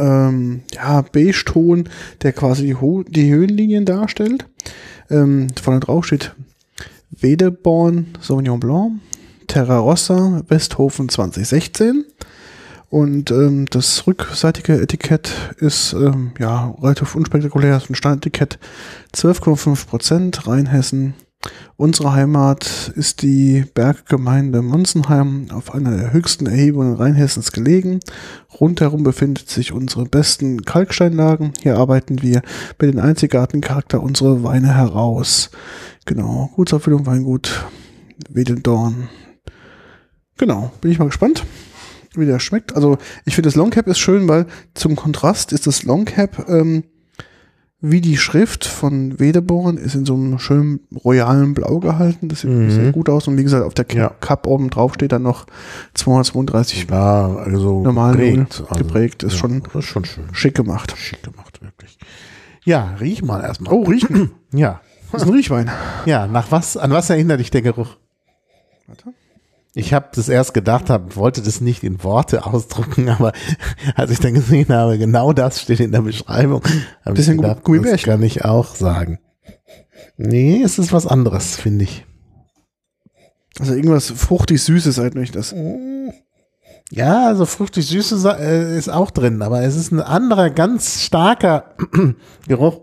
[0.00, 1.88] ähm, ja, Beige-Ton,
[2.22, 4.46] der quasi die, Ho die Höhenlinien darstellt.
[5.10, 6.34] Ähm, vorne drauf steht
[7.10, 9.00] Wedeborn Sauvignon Blanc,
[9.46, 12.04] Terra Rossa, Westhofen 2016.
[12.88, 18.58] Und ähm, das rückseitige Etikett ist ähm, ja relativ unspektakulär, ist ein Standetikett
[19.14, 21.14] 12,5 Prozent, Rheinhessen.
[21.76, 28.00] Unsere Heimat ist die Berggemeinde Monsenheim auf einer der höchsten Erhebungen Rheinhessens gelegen.
[28.60, 31.54] Rundherum befindet sich unsere besten Kalksteinlagen.
[31.62, 32.42] Hier arbeiten wir
[32.78, 35.50] mit den einzigartigen Charakter unserer Weine heraus.
[36.04, 37.64] Genau, Gutserfüllung Weingut
[38.28, 39.08] Wedendorn.
[40.36, 41.46] Genau, bin ich mal gespannt,
[42.14, 42.76] wie der schmeckt.
[42.76, 46.84] Also ich finde das Longcap ist schön, weil zum Kontrast ist das Longcap ähm,
[47.82, 52.28] wie die Schrift von Wedeborn ist in so einem schönen royalen Blau gehalten.
[52.28, 52.70] Das sieht Mhm.
[52.70, 53.26] sehr gut aus.
[53.26, 54.10] Und wie gesagt, auf der Ja.
[54.20, 55.46] Cup oben drauf steht dann noch
[55.94, 58.64] 232 Ja, also normal geprägt.
[58.70, 59.22] Null geprägt.
[59.22, 60.24] Ist ja, schon ist schon schön.
[60.32, 60.94] schick gemacht.
[60.98, 61.98] Schick gemacht, wirklich.
[62.64, 63.72] Ja, riech mal erstmal.
[63.72, 64.30] Oh, riechen.
[64.52, 64.80] Ja.
[65.12, 65.70] Das ist ein Riechwein.
[66.06, 67.96] Ja, nach was, an was erinnert dich der Geruch?
[68.86, 69.12] Warte.
[69.74, 73.32] Ich habe das erst gedacht, hab, wollte das nicht in Worte ausdrücken, aber
[73.94, 76.62] als ich dann gesehen habe, genau das steht in der Beschreibung,
[77.04, 79.20] habe ich gedacht, das kann ich auch sagen.
[80.16, 82.04] Nee, es ist was anderes, finde ich.
[83.58, 85.54] Also irgendwas fruchtig Süßes halt nicht das.
[86.92, 91.00] Ja, also fruchtig süße Sa- äh, ist auch drin, aber es ist ein anderer, ganz
[91.02, 91.76] starker
[92.48, 92.80] Geruch,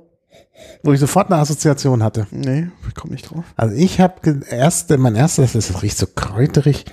[0.83, 2.27] wo ich sofort eine Assoziation hatte.
[2.31, 3.45] Nee, ich komme nicht drauf.
[3.55, 6.85] Also ich habe erst, mein erstes, das riecht so kräuterig,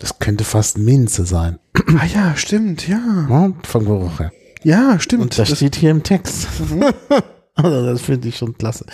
[0.00, 1.58] das könnte fast Minze sein,
[1.98, 2.98] Ah ja, stimmt, ja.
[2.98, 4.32] ne, vom Geruch her.
[4.62, 5.22] Ja, stimmt.
[5.22, 6.46] Und das, Das- steht hier im Text.
[7.54, 8.86] also das finde ich schon klasse.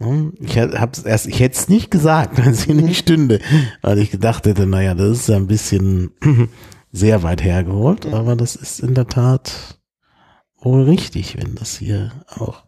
[0.00, 3.40] Hm, Ich habe erst, ich hätte es nicht gesagt, wenn es hier nicht stünde,
[3.82, 6.10] weil ich gedacht hätte, naja, das ist ja ein bisschen
[6.92, 9.78] sehr weit hergeholt, aber das ist in der Tat
[10.60, 12.64] wohl richtig, wenn das hier auch.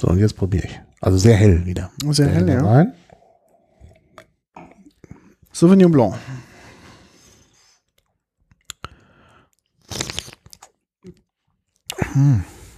[0.00, 0.80] So, und jetzt probiere ich.
[1.00, 1.90] Also sehr hell wieder.
[2.10, 2.64] Sehr hell, ja.
[2.64, 2.92] Rein.
[5.52, 6.14] Sauvignon Blanc.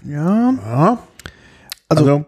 [0.04, 0.98] Ja, Ja,
[1.88, 2.24] also,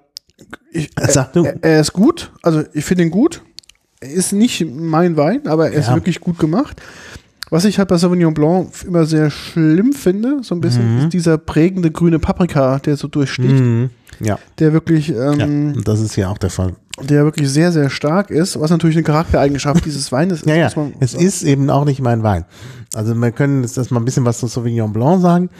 [0.72, 2.32] ich, äh, er, er ist gut.
[2.42, 3.42] Also ich finde ihn gut.
[4.00, 5.94] Er ist nicht mein Wein, aber er ist Ja.
[5.94, 6.80] wirklich gut gemacht.
[7.50, 11.04] Was ich halt bei Sauvignon Blanc immer sehr schlimm finde, so ein bisschen, Mhm.
[11.04, 13.90] ist dieser prägende grüne Paprika, der so durchsticht, Mhm.
[14.20, 16.74] Ja, der wirklich, ja, ähm, und das ist hier auch der Fall.
[17.02, 20.46] der wirklich sehr, sehr stark ist, was natürlich eine Charaktereigenschaft dieses Weines ist.
[20.46, 22.44] Ja, ja, man es ist eben auch nicht mein Wein.
[22.94, 25.50] Also wir können jetzt erstmal ein bisschen was zu Sauvignon Blanc sagen.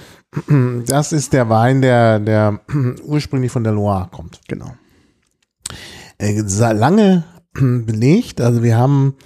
[0.87, 2.61] Das ist der Wein, der, der
[3.05, 4.41] ursprünglich von der Loire kommt.
[4.47, 4.75] Genau.
[6.19, 6.43] Äh,
[6.73, 9.17] lange belegt, also wir haben,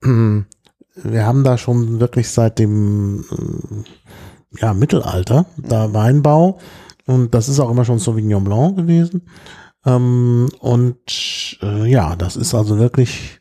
[0.00, 6.58] wir haben da schon wirklich seit dem äh, ja, Mittelalter da Weinbau
[7.08, 9.22] und das ist auch immer schon Sauvignon Blanc gewesen.
[9.86, 13.40] Ähm, und äh, ja, das ist also wirklich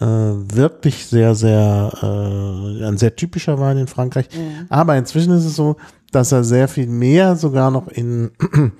[0.00, 4.30] äh, wirklich sehr, sehr äh, ein sehr typischer Wein in Frankreich.
[4.70, 5.76] Aber inzwischen ist es so,
[6.12, 8.30] dass er sehr viel mehr sogar noch in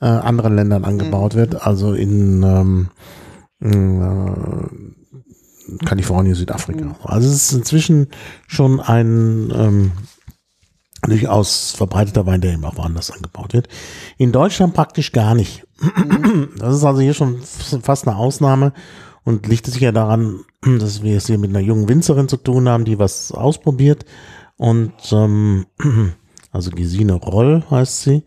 [0.00, 2.88] äh, anderen Ländern angebaut wird, also in ähm,
[3.60, 4.30] äh,
[5.84, 6.94] Kalifornien, Südafrika.
[7.02, 8.06] Also es ist inzwischen
[8.46, 9.90] schon ein ähm,
[11.02, 13.68] durchaus verbreiteter Wein, der eben auch woanders angebaut wird.
[14.18, 15.66] In Deutschland praktisch gar nicht.
[16.56, 18.72] Das ist also hier schon fast eine Ausnahme
[19.24, 22.68] und liegt es sicher daran, dass wir es hier mit einer jungen Winzerin zu tun
[22.68, 24.04] haben, die was ausprobiert.
[24.56, 25.66] Und ähm,
[26.52, 28.24] also Gesine Roll heißt sie.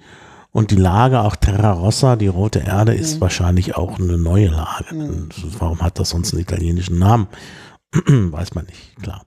[0.52, 4.96] Und die Lage, auch Terra Rossa, die rote Erde, ist wahrscheinlich auch eine neue Lage.
[4.96, 7.28] Und Warum hat das sonst einen italienischen Namen?
[7.92, 9.26] Weiß man nicht, klar.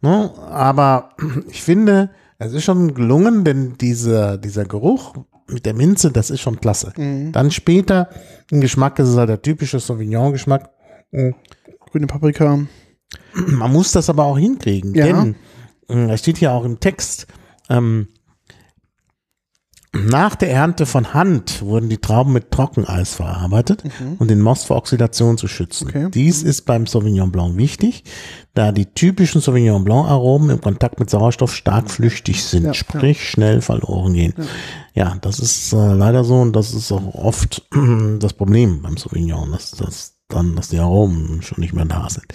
[0.00, 0.32] Ne?
[0.50, 1.10] Aber
[1.48, 5.14] ich finde, es ist schon gelungen, denn dieser, dieser Geruch
[5.48, 6.92] mit der Minze, das ist schon klasse.
[7.32, 8.08] Dann später,
[8.50, 10.70] im Geschmack ist es halt der typische Sauvignon-Geschmack.
[11.10, 12.66] Grüne Paprika.
[13.46, 15.06] Man muss das aber auch hinkriegen, Ja.
[15.06, 15.34] denn
[15.88, 17.26] äh, es steht ja auch im Text,
[17.70, 18.08] ähm,
[19.94, 23.84] Nach der Ernte von Hand wurden die Trauben mit Trockeneis verarbeitet,
[24.18, 25.88] um den Most vor Oxidation zu schützen.
[25.88, 26.08] Okay.
[26.12, 28.02] Dies ist beim Sauvignon Blanc wichtig,
[28.54, 33.28] da die typischen Sauvignon Blanc Aromen im Kontakt mit Sauerstoff stark flüchtig sind, Ja, sprich
[33.28, 34.34] schnell verloren gehen.
[34.94, 37.66] Ja, das ist äh, leider so und das ist auch oft
[38.18, 42.26] das Problem beim Sauvignon, dass, dass dann, dass die Aromen schon nicht mehr da sind.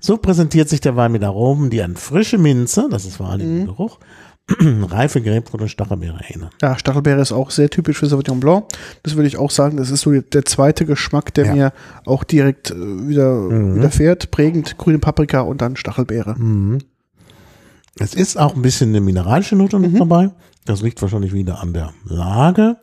[0.00, 3.56] So präsentiert sich der Wein mit Aromen, die an frische Minze, das ist vor allem
[3.56, 3.98] der Geruch,
[4.50, 6.50] reife Grapefruit und Stachelbeere erinnern.
[6.60, 8.66] Ja, Stachelbeere ist auch sehr typisch für Sauvignon Blanc.
[9.02, 11.54] Das würde ich auch sagen, das ist so der zweite Geschmack, der Ja.
[11.54, 11.72] mir
[12.04, 12.74] auch direkt äh,
[13.08, 14.30] wieder widerfährt.
[14.30, 16.36] Prägend grüne Paprika und dann Stachelbeere.
[17.98, 20.30] Es ist auch ein bisschen eine mineralische Note noch dabei.
[20.66, 22.76] Das liegt wahrscheinlich wieder an der Lage.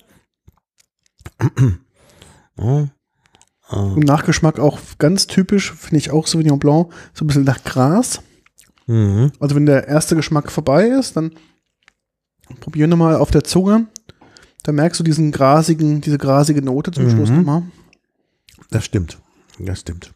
[2.57, 2.89] Ja,
[3.95, 8.21] Im Nachgeschmack auch ganz typisch, finde ich auch Sauvignon Blanc, so ein bisschen nach Gras.
[8.85, 9.31] mhm.
[9.39, 11.31] Also wenn der erste Geschmack vorbei ist, dann
[12.59, 13.87] probier nochmal auf der Zunge.
[14.63, 17.63] Da merkst du diesen grasigen, diese grasige Note zum Schluss nochmal.
[18.69, 19.17] Das stimmt.
[19.59, 20.11] Das stimmt.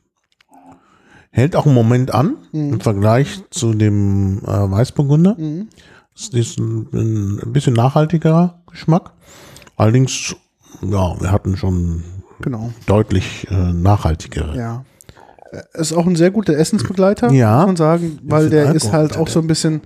[1.32, 5.36] Hält auch einen Moment an im Vergleich zu dem äh, Weißburgunder.
[6.16, 6.88] Es ist ein,
[7.44, 9.12] ein bisschen nachhaltigerer Geschmack.
[9.76, 10.36] Allerdings,
[10.82, 12.04] ja, wir hatten schon
[12.42, 12.72] Genau.
[12.86, 14.58] deutlich äh, nachhaltigere.
[14.58, 14.86] Ja.
[15.52, 17.58] Äh, Ist auch ein sehr guter Essensbegleiter, Ja.
[17.60, 19.82] muss man sagen, weil der ist Alkohol halt hat auch so ein bisschen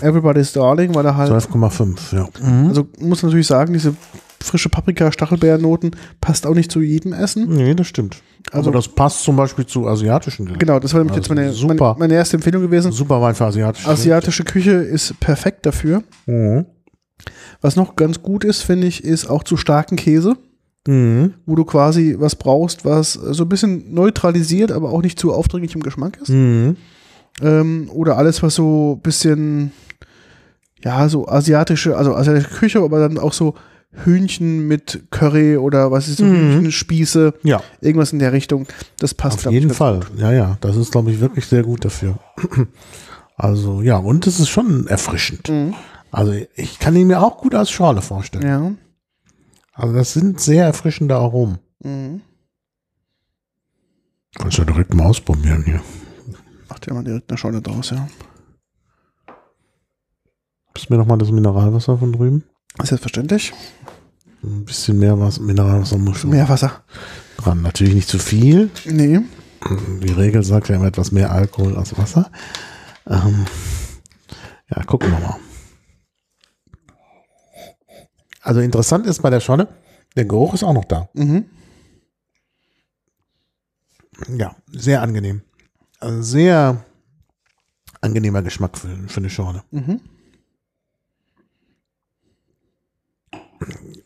[0.00, 2.28] Everybody's Darling, weil er halt, 12,5, ja.
[2.68, 3.94] also muss man natürlich sagen, diese
[4.40, 7.48] frische Paprika-Stachelbeernoten passt auch nicht zu jedem Essen.
[7.48, 8.16] Nee, das stimmt.
[8.52, 10.66] Also- Aber das passt zum Beispiel zu asiatischen Gerichten.
[10.66, 11.88] Genau, das war nämlich Also jetzt meine, super.
[11.92, 12.92] meine, meine erste Empfehlung gewesen.
[12.92, 16.02] Super Wein für asiatische Asiatische Küche ist perfekt dafür.
[16.26, 16.66] Gerichte.
[17.62, 20.36] Was noch ganz gut ist, finde ich, ist auch zu starken Käse,
[20.86, 21.32] Mhm.
[21.46, 25.74] wo du quasi was brauchst, was so ein bisschen neutralisiert, aber auch nicht zu aufdringlich
[25.74, 26.28] im Geschmack ist.
[26.28, 26.76] Mhm.
[27.42, 29.72] Ähm, oder alles, was so ein bisschen,
[30.82, 33.54] ja, so asiatische, also asiatische Küche, aber dann auch so
[34.04, 36.36] Hühnchen mit Curry oder was ist so Mhm.
[36.56, 38.66] Hühnchenspieße, Ja, irgendwas in der Richtung.
[38.98, 40.00] Das passt auf ich, jeden ganz Fall.
[40.16, 42.18] Ja, ja, das ist, glaube ich, wirklich sehr gut dafür.
[43.36, 45.48] Also, ja, und es ist schon erfrischend.
[45.48, 45.74] Mhm.
[46.12, 48.46] Also, ich kann ihn mir auch gut als Schorle vorstellen.
[48.46, 48.72] Ja.
[49.72, 51.58] Also, das sind sehr erfrischende Aromen.
[51.82, 52.20] Mhm.
[54.38, 55.80] Kannst du direkt mal ausprobieren hier.
[56.86, 58.08] Ja mal direkt eine Scheune draus, ja.
[60.74, 62.44] Gibst mir nochmal das Mineralwasser von drüben?
[62.82, 63.52] Selbstverständlich.
[64.42, 66.82] Ein bisschen mehr was, Mineralwasser muss schon Mehr Wasser.
[67.38, 67.62] dran.
[67.62, 68.70] Natürlich nicht zu viel.
[68.84, 69.20] Nee.
[70.02, 72.30] Die Regel sagt ja immer etwas mehr Alkohol als Wasser.
[73.06, 73.46] Ähm,
[74.68, 75.36] ja, gucken wir mal.
[78.42, 79.68] Also interessant ist bei der Schorle,
[80.16, 81.08] der Geruch ist auch noch da.
[81.14, 81.46] Mhm.
[84.36, 85.42] Ja, sehr angenehm.
[86.04, 86.84] Also sehr
[88.02, 89.62] angenehmer Geschmack für, für eine Schorle.
[89.70, 90.00] Mhm.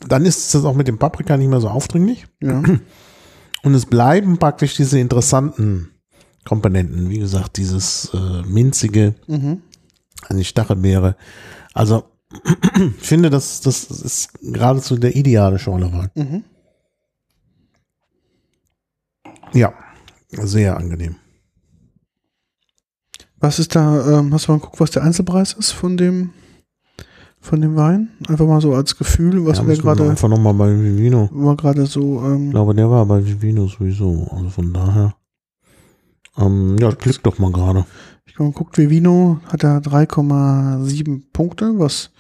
[0.06, 2.26] Dann ist es auch mit dem Paprika nicht mehr so aufdringlich.
[2.40, 2.62] Ja.
[3.64, 5.90] Und es bleiben praktisch diese interessanten
[6.44, 7.10] Komponenten.
[7.10, 9.62] Wie gesagt, dieses äh, minzige, Mhm.
[10.30, 11.16] die Stachelbeere.
[11.74, 12.04] Also,
[13.00, 16.10] ich finde, das, das ist geradezu der ideale Schorlewein.
[16.14, 16.44] Mhm.
[19.52, 19.74] Ja,
[20.30, 21.16] sehr angenehm.
[23.40, 26.30] Was ist da, ähm, hast du mal geguckt, was der Einzelpreis ist von dem,
[27.40, 28.08] von dem Wein?
[28.28, 31.28] Einfach mal so als Gefühl, was ja, wir gerade, einfach nochmal bei Vivino.
[31.32, 34.28] war gerade so, Ich ähm, glaube, der war bei Vivino sowieso.
[34.32, 35.14] Also von daher.
[36.36, 37.84] Ähm, ja, klick doch mal gerade.
[38.26, 42.10] ich habe mal geguckt, Vivino hat da 3,7 Punkte, was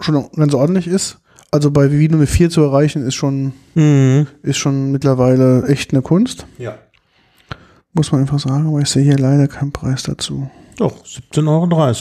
[0.00, 1.18] schon ganz ordentlich ist.
[1.50, 4.26] Also bei Vivino eine 4 zu erreichen, ist schon, Mhm.
[4.42, 6.46] ist schon mittlerweile echt eine Kunst.
[6.58, 6.76] Ja.
[7.94, 10.50] Muss man einfach sagen, aber ich sehe hier leider keinen Preis dazu.
[10.78, 11.46] Doch, 17,30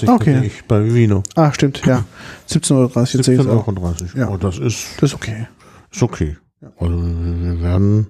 [0.08, 0.34] Euro Okay.
[0.34, 1.24] kriege ich bei Vivino.
[1.36, 2.06] Ah, stimmt, ja.
[2.50, 3.68] 17,30 Euro, jetzt sehe ich es auch.
[3.68, 4.26] 17,30 Ja.
[4.26, 4.36] Euro.
[4.36, 5.48] Oh, das ist, Das ist okay.
[5.92, 6.38] ist okay.
[6.80, 8.08] Also wir werden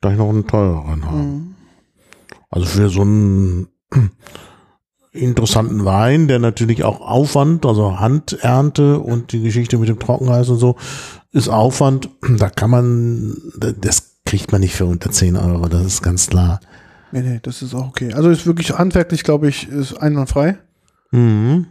[0.00, 1.32] gleich noch einen teureren haben.
[1.32, 1.54] Mhm.
[2.50, 3.68] Also für so einen
[5.12, 10.58] interessanten Wein, der natürlich auch Aufwand, also Handernte und die Geschichte mit dem Trockeneis und
[10.58, 10.76] so,
[11.32, 12.08] ist Aufwand.
[12.38, 13.36] Da kann man,
[13.80, 16.60] das kriegt man nicht für unter 10 Euro, das ist ganz klar.
[17.12, 18.12] Nee, nee, das ist auch okay.
[18.12, 20.58] Also ist wirklich handwerklich, glaube ich, ist einwandfrei.
[21.10, 21.66] Mhm.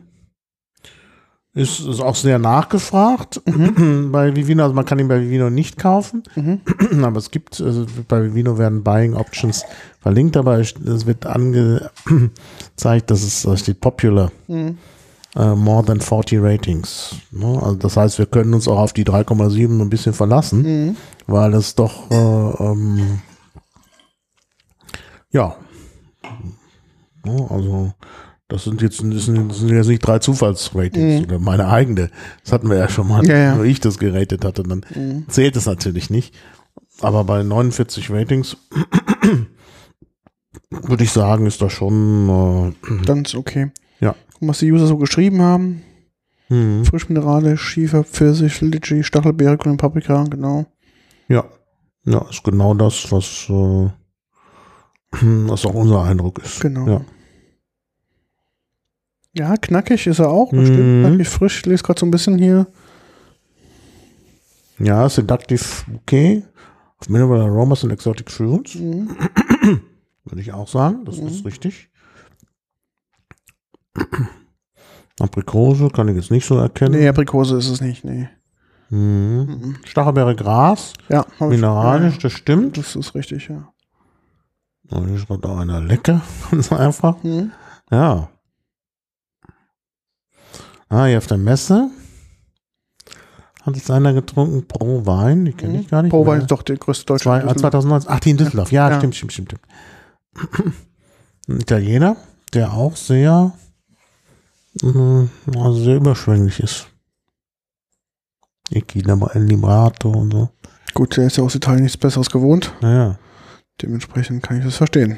[1.56, 3.42] Ist, ist auch sehr nachgefragt
[4.12, 4.64] bei Vivino.
[4.64, 6.62] Also man kann ihn bei Vivino nicht kaufen, Mhm.
[7.04, 9.64] aber es gibt, also bei Vivino werden Buying Options
[10.00, 10.76] verlinkt, aber es
[11.06, 11.90] wird angezeigt,
[13.12, 14.32] dass es da steht Popular.
[14.48, 14.78] Mhm.
[15.36, 17.16] äh, more than 40 Ratings.
[17.32, 17.46] Ne?
[17.62, 20.96] Also das heißt, wir können uns auch auf die 3,7 ein bisschen verlassen, Mhm.
[21.28, 22.16] weil es doch äh,
[22.64, 23.22] ähm,
[25.32, 25.56] ja,
[27.50, 27.94] also
[28.48, 32.10] Das sind jetzt, das sind, das sind jetzt nicht drei Zufallsratings oder meine eigene.
[32.44, 33.58] Das hatten wir ja schon mal, Ja, ja.
[33.60, 34.64] wo ich das geratet hatte.
[34.64, 34.84] Dann
[35.28, 36.34] zählt es natürlich nicht.
[37.02, 38.58] Aber bei 49 Ratings
[40.70, 43.72] würde ich sagen, ist das schon, Dann ist okay.
[44.00, 44.16] äh, ja.
[44.34, 45.84] Gucken, was die User so geschrieben haben.
[46.48, 46.84] Hm.
[46.86, 50.66] Frischminerale, Schiefer, Pfirsich, Litchi, Stachelbeere, grüne Paprika, genau.
[51.28, 51.46] Ja.
[52.06, 53.90] Ja, ist genau das, was, äh,
[55.12, 56.60] was auch unser Eindruck ist.
[56.62, 56.88] Genau.
[56.88, 57.02] Ja.
[59.34, 60.80] Ja, knackig ist er auch, bestimmt.
[60.80, 61.06] Mhm.
[61.06, 61.60] Knackig frisch.
[61.60, 62.68] Ich lese gerade so ein bisschen hier.
[64.80, 66.44] Ja, Seductive Bouquet
[67.00, 68.76] of Mineral Aromas and Exotic Fruits.
[68.76, 69.10] Mhm.
[70.26, 71.90] Würde ich auch sagen, das ist richtig.
[75.20, 76.96] Aprikose kann ich jetzt nicht so erkennen.
[76.98, 78.30] Nee, Aprikose ist es nicht, nee.
[78.90, 79.76] Mhm.
[79.86, 82.78] Stachelbeere Gras, Ja, hab ich- mineralisch, das Ja, stimmt.
[82.78, 83.72] das ist richtig, ja.
[84.92, 86.22] Und hier schreibt auch einer lecker,
[86.52, 87.22] ganz einfach.
[87.24, 87.52] Mhm.
[87.92, 88.30] Ja.
[90.90, 91.90] Ah, hier auf der Messe
[93.62, 96.10] hat jetzt einer getrunken pro Wein, die kenne ich gar nicht.
[96.12, 96.26] Pro.
[96.26, 97.24] Wein ist doch der größte deutsche.
[97.26, 98.72] Zwei, äh, 2019, ach, die in Düsseldorf.
[98.72, 98.98] Ja, Ja.
[98.98, 99.54] stimmt, stimmt, stimmt.
[101.48, 102.16] Ein Italiener,
[102.54, 103.52] der auch sehr,
[104.82, 106.88] also sehr überschwänglich ist.
[108.72, 110.50] Equilibra- Librato und so.
[110.94, 112.74] Gut, der ist ja aus Italien nichts Besseres gewohnt.
[112.82, 113.20] Naja,
[113.82, 115.18] Dementsprechend kann ich das verstehen.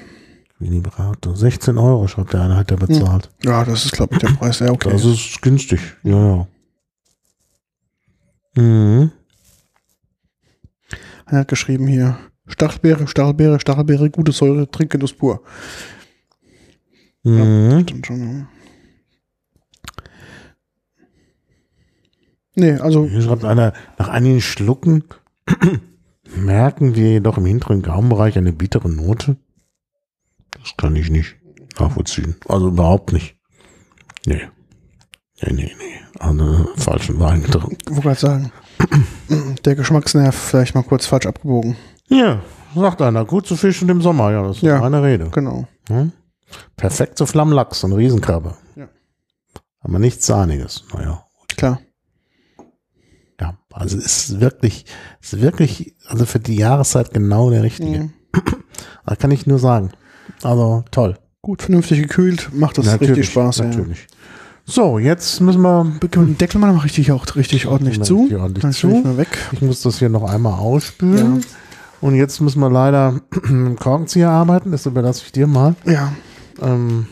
[0.60, 1.34] Librato.
[1.34, 3.30] 16 Euro, schreibt der eine, hat er bezahlt.
[3.44, 4.60] Ja, das ist, glaube ich, der Preis.
[4.60, 4.92] Ja, okay.
[4.92, 5.80] Das ist günstig.
[6.04, 6.48] Ja, ja.
[8.56, 9.12] Mhm.
[11.26, 15.42] Er hat geschrieben hier, Stachelbeere, Stachelbeere, Stachelbeere, gute Säure, Trinkgenuss pur.
[17.24, 17.82] Mhm.
[17.84, 18.48] Stimmt schon, ja.
[22.56, 25.06] Nee, also, Hier schreibt einer, nach einigen Schlucken
[26.36, 29.38] merken wir jedoch im hinteren Gaumenbereich eine bittere Note.
[30.60, 31.36] Das kann ich nicht
[31.80, 32.36] nachvollziehen.
[32.48, 33.36] Also überhaupt nicht.
[34.26, 34.42] Nee.
[35.42, 36.00] Nee, nee, nee.
[36.20, 37.78] Also falschen Wein getrunken.
[37.82, 38.52] ich wollte gerade sagen,
[39.66, 41.76] der Geschmacksnerv vielleicht mal kurz falsch abgebogen.
[42.10, 42.42] Ja,
[42.76, 43.26] sagt einer.
[43.26, 44.32] Gut zu fischen im Sommer.
[44.32, 44.80] Ja, das ist Ja.
[44.80, 45.30] meine Rede.
[45.32, 45.68] Genau.
[45.88, 46.12] Hm?
[46.76, 48.56] Perfekt zu Flammlachs und Riesenkrabbe.
[48.76, 48.90] Ja.
[49.80, 50.84] Aber nichts Sahniges.
[50.94, 51.24] Naja.
[51.58, 51.80] Klar.
[53.72, 54.86] Ja, also es ist wirklich,
[55.22, 58.00] es ist wirklich, also für die Jahreszeit genau der richtige.
[58.00, 58.14] Mhm.
[59.06, 59.92] Da kann ich nur sagen.
[60.44, 61.18] Also toll.
[61.42, 63.58] Gut, vernünftig gekühlt, macht das richtig Spaß.
[63.58, 63.66] Ja.
[63.66, 64.08] Natürlich.
[64.66, 68.22] So, jetzt müssen wir, Können den Deckel mal noch richtig, auch richtig ordentlich mal zu.
[68.22, 68.90] richtig ordentlich Dann zu.
[68.90, 69.38] ich mal weg.
[69.52, 71.44] ich muss das hier noch einmal ausspülen.
[72.00, 74.72] Und jetzt müssen wir leider mit dem Korkenzieher arbeiten.
[74.72, 75.76] Das überlasse ich dir mal.
[75.86, 76.14] Ja,
[76.62, 77.08] Ähm,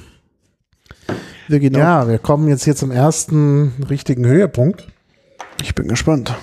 [1.48, 4.88] wir ja, wir kommen jetzt hier zum ersten richtigen Höhepunkt.
[5.62, 6.34] Ich bin gespannt.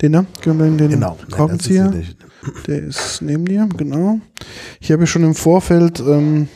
[0.00, 0.26] Den da?
[0.42, 1.16] Können wir den Genau.
[1.30, 1.88] Korkenzieher?
[1.88, 4.18] Das ist Der ist neben dir, genau.
[4.80, 6.48] Hier habe ich schon im Vorfeld ähm,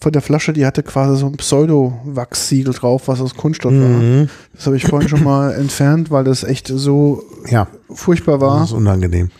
[0.00, 3.78] von der Flasche, die hatte quasi so ein Pseudo-Wachssiegel drauf, was aus Kunststoff war.
[3.80, 4.28] Mhm.
[4.52, 8.64] Das habe ich vorhin schon mal entfernt, weil das echt so Ja, furchtbar das war.
[8.64, 9.30] ist unangenehm.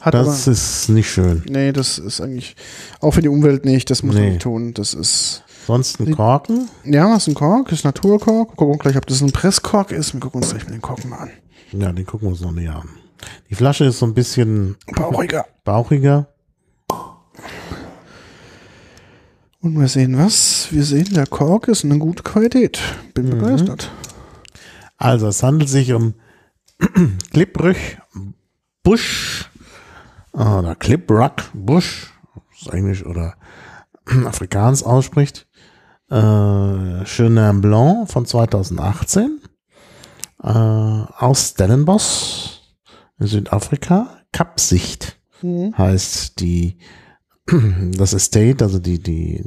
[0.00, 1.42] Hat Das aber, ist nicht schön.
[1.48, 2.56] nee, das ist eigentlich
[3.00, 3.90] auch für die Umwelt nicht.
[3.90, 4.30] Das muss man Nee.
[4.30, 4.72] nicht tun.
[4.74, 6.66] Das ist, Sonst ein Korken.
[6.84, 8.52] ja, ist ein Kork, ist Naturkork.
[8.52, 10.14] Wir gucken gleich, ob das ein Presskork ist.
[10.14, 11.30] Wir gucken uns gleich mal den Korken mal an.
[11.72, 12.88] Ja, den gucken wir uns noch näher an.
[13.50, 15.44] Die Flasche ist so ein bisschen Bauchiger.
[15.64, 16.28] bauchiger.
[19.60, 20.68] Und wir sehen was?
[20.70, 22.80] Wir sehen, der Kork ist eine gute Qualität.
[23.12, 23.30] Bin Mhm.
[23.38, 23.90] begeistert.
[24.96, 26.14] Also es handelt sich um
[27.30, 27.98] Cliprüch
[28.82, 29.50] Busch
[30.32, 32.10] oder Clipruck Busch,
[32.64, 33.34] das Englisch oder
[34.26, 35.46] Afrikaans ausspricht.
[36.10, 39.40] Äh, Chenin Blanc von 2018
[40.42, 42.60] äh, aus Stellenbosch
[43.18, 44.14] in Südafrika.
[44.32, 45.72] Kapsicht Mhm.
[45.76, 46.78] heißt die
[47.96, 49.42] das Estate, also die, die,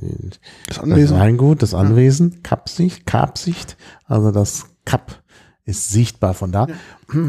[0.67, 1.19] Das das Anwesen.
[1.19, 5.21] Weingut, das Anwesen, Kapsicht, Kapsicht, also das Kap
[5.65, 6.67] ist sichtbar von da.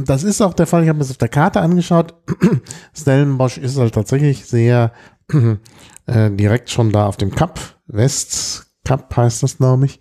[0.06, 2.14] Das ist auch der Fall, ich habe mir das auf der Karte angeschaut.
[2.96, 4.92] Stellenbosch ist halt tatsächlich sehr
[6.06, 7.58] äh, direkt schon da auf dem Kap,
[8.82, 10.00] Westkap heißt das, glaube ich.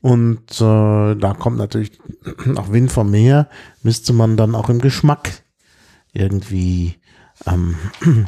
[0.00, 1.98] Und äh, da kommt natürlich
[2.56, 3.48] auch Wind vom Meer,
[3.82, 5.44] müsste man dann auch im Geschmack
[6.12, 6.96] irgendwie
[7.46, 7.76] ähm,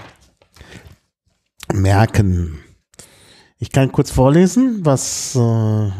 [1.72, 2.58] merken.
[3.58, 5.90] Ich kann kurz vorlesen, was äh,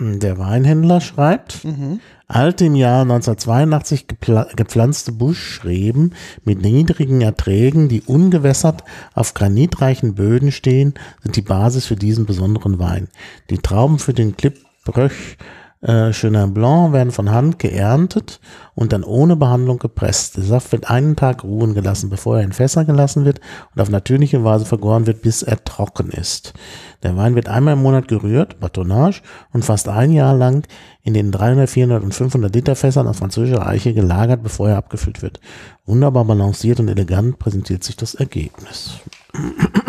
[0.00, 1.64] der Weinhändler schreibt.
[1.64, 2.00] Mhm.
[2.26, 6.14] Alte im Jahr 1982 gepla- gepflanzte Buschreben
[6.44, 8.82] mit niedrigen Erträgen, die ungewässert
[9.14, 13.08] auf granitreichen Böden stehen, sind die Basis für diesen besonderen Wein.
[13.50, 15.36] Die Trauben für den Clipbröch
[15.84, 18.40] äh, Chenin Blanc werden von Hand geerntet
[18.74, 20.36] und dann ohne Behandlung gepresst.
[20.36, 23.40] Der Saft wird einen Tag ruhen gelassen, bevor er in Fässer gelassen wird
[23.74, 26.54] und auf natürliche Weise vergoren wird, bis er trocken ist.
[27.02, 29.20] Der Wein wird einmal im Monat gerührt, Batonnage,
[29.52, 30.66] und fast ein Jahr lang
[31.02, 35.20] in den 300, 400 und 500 Liter Fässern aus französischer Eiche gelagert, bevor er abgefüllt
[35.20, 35.38] wird.
[35.84, 39.00] Wunderbar balanciert und elegant präsentiert sich das Ergebnis.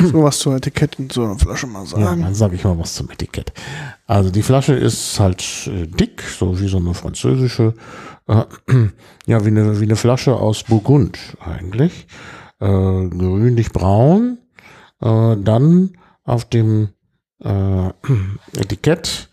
[0.01, 2.21] So was zur Etikett in so einer Flasche mal Ja, sagen.
[2.21, 3.53] dann sage ich mal was zum Etikett.
[4.07, 7.73] Also die Flasche ist halt äh, dick, so wie so eine französische,
[8.27, 8.43] äh,
[9.25, 12.07] ja, wie eine, wie eine Flasche aus Burgund eigentlich.
[12.59, 14.39] Äh, grünlich-braun.
[15.01, 16.89] Äh, dann auf dem
[17.43, 17.89] äh,
[18.57, 19.29] Etikett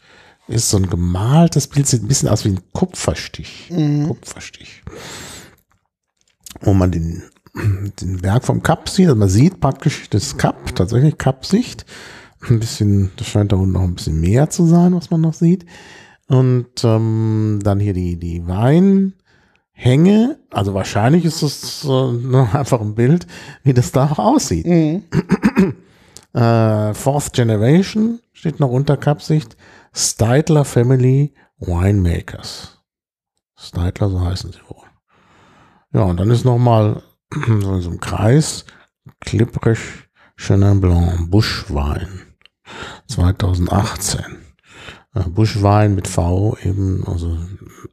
[0.48, 3.70] ist so ein gemaltes Bild, sieht ein bisschen aus wie ein Kupferstich.
[3.70, 4.08] Mhm.
[4.08, 4.82] Kupferstich.
[6.60, 7.22] Wo man den,
[7.54, 9.06] den Werk vom Cup sieht.
[9.06, 11.84] Also man sieht praktisch das Cup, tatsächlich Cup-Sicht.
[12.48, 15.34] Ein bisschen, das scheint da unten noch ein bisschen mehr zu sein, was man noch
[15.34, 15.66] sieht.
[16.28, 20.38] Und ähm, dann hier die, die Weinhänge.
[20.50, 23.26] Also wahrscheinlich ist das äh, einfach ein Bild,
[23.62, 24.66] wie das da auch aussieht.
[24.66, 25.04] Mhm.
[26.34, 29.54] Äh, Fourth Generation steht noch unter Cup-Sicht.
[29.92, 32.78] Steidler Family Winemakers.
[33.54, 34.86] Steidler, so heißen sie wohl.
[35.92, 37.02] Ja, und dann ist nochmal
[37.46, 38.64] so in so einem Kreis
[39.20, 39.78] Klipprig
[40.36, 42.08] Chenin Blanc Buschwein
[43.08, 44.20] 2018.
[45.14, 47.38] Äh, Buschwein mit V eben, also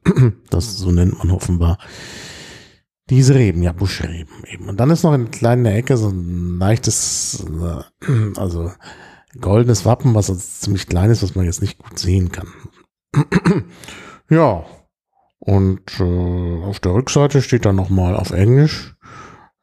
[0.50, 1.78] das so nennt man offenbar
[3.10, 4.70] diese Reben, ja Buschreben eben.
[4.70, 8.72] Und dann ist noch in kleiner Ecke so ein leichtes, äh, also
[9.40, 12.48] goldenes Wappen, was also ziemlich klein ist, was man jetzt nicht gut sehen kann.
[14.30, 14.66] ja,
[15.40, 18.96] und äh, auf der Rückseite steht dann nochmal auf Englisch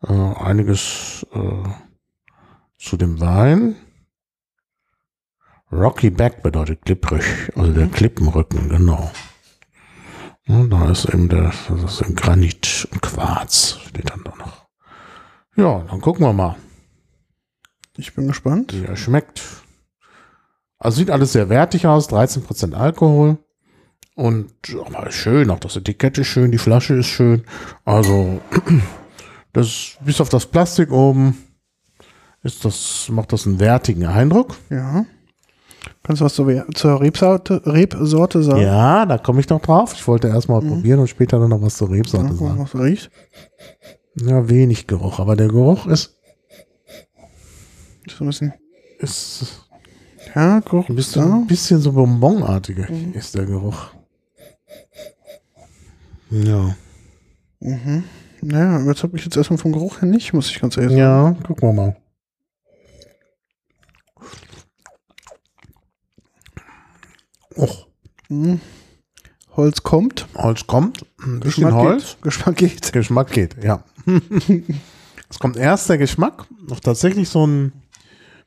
[0.03, 1.69] äh, einiges äh,
[2.79, 3.77] zu dem Wein.
[5.73, 7.25] Rocky Back bedeutet klipprig,
[7.57, 9.11] also der Klippenrücken, genau.
[10.47, 14.67] Ja, da ist eben der, das ist Granit und Quarz, steht dann da noch.
[15.57, 16.57] Ja, dann gucken wir mal,
[17.97, 18.73] Ich bin gespannt.
[18.75, 19.43] wie er schmeckt.
[20.79, 23.39] Also sieht alles sehr wertig aus, 13% Alkohol.
[24.15, 24.53] Und
[24.85, 27.45] aber schön, auch das Etikett ist schön, die Flasche ist schön.
[27.85, 28.41] Also,
[29.57, 31.37] das, bis auf das Plastik oben,
[32.43, 34.57] ist das, macht das einen wertigen Eindruck.
[34.71, 35.05] Ja.
[36.03, 38.61] Kannst du was zur, Rebsorte, Rebsorte sagen?
[38.63, 39.93] Ja, da komme ich noch drauf.
[39.95, 42.59] Ich wollte erstmal probieren und später dann noch was zur Rebsorte Ja, sagen.
[42.61, 43.11] was riecht?
[44.17, 46.17] Ja, wenig Geruch, aber der Geruch ist,
[48.09, 48.53] So ein bisschen.
[48.99, 49.65] ist
[50.35, 53.89] Ja, Geruch ein bisschen, ein bisschen so bonbonartiger ist der Geruch.
[56.31, 56.77] Ja.
[57.61, 58.05] Mhm.
[58.49, 61.37] Naja, jetzt habe ich jetzt erstmal vom Geruch her nicht, muss ich ganz ehrlich sagen.
[61.37, 61.97] Ja, gucken wir mal.
[67.57, 67.87] Och,
[68.29, 68.61] Mhm.
[69.57, 70.27] Holz kommt.
[70.35, 72.05] Holz kommt, ein bisschen Geschmack Holz.
[72.15, 72.23] geht.
[72.23, 72.93] Geschmack geht.
[72.93, 73.83] Geschmack geht, ja.
[75.31, 77.73] es kommt erst der Geschmack, noch tatsächlich so ein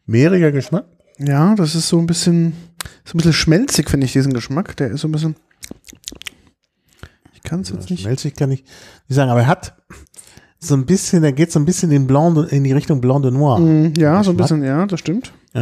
[0.06, 0.86] mehriger Geschmack.
[1.18, 2.54] Ja, das ist so ein bisschen,
[3.04, 4.78] so ein bisschen schmelzig, finde ich, diesen Geschmack.
[4.78, 5.36] Der ist so ein bisschen.
[7.50, 8.04] Kann es jetzt nicht.
[8.04, 8.64] Schmelzig kann ich
[9.08, 9.74] nicht sagen, aber er hat
[10.60, 13.24] so ein bisschen, er geht so ein bisschen in, Blanc, de- in die Richtung Blanc
[13.24, 13.60] de Noir.
[13.60, 15.34] Mhm, ja, so ein bisschen, ja, das stimmt.
[15.54, 15.60] Äh,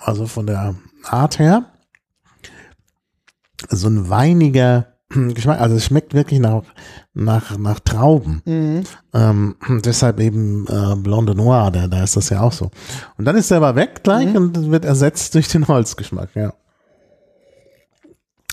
[0.00, 1.64] also von der Art her.
[3.70, 6.62] So ein weiniger Geschmack, also es schmeckt wirklich nach,
[7.14, 8.42] nach, nach Trauben.
[8.44, 8.82] Mhm.
[9.14, 12.70] Ähm, deshalb eben äh, Blanc de Noir, da, da ist das ja auch so.
[13.16, 16.52] Und dann ist er aber weg gleich und wird ersetzt durch den Holzgeschmack, ja.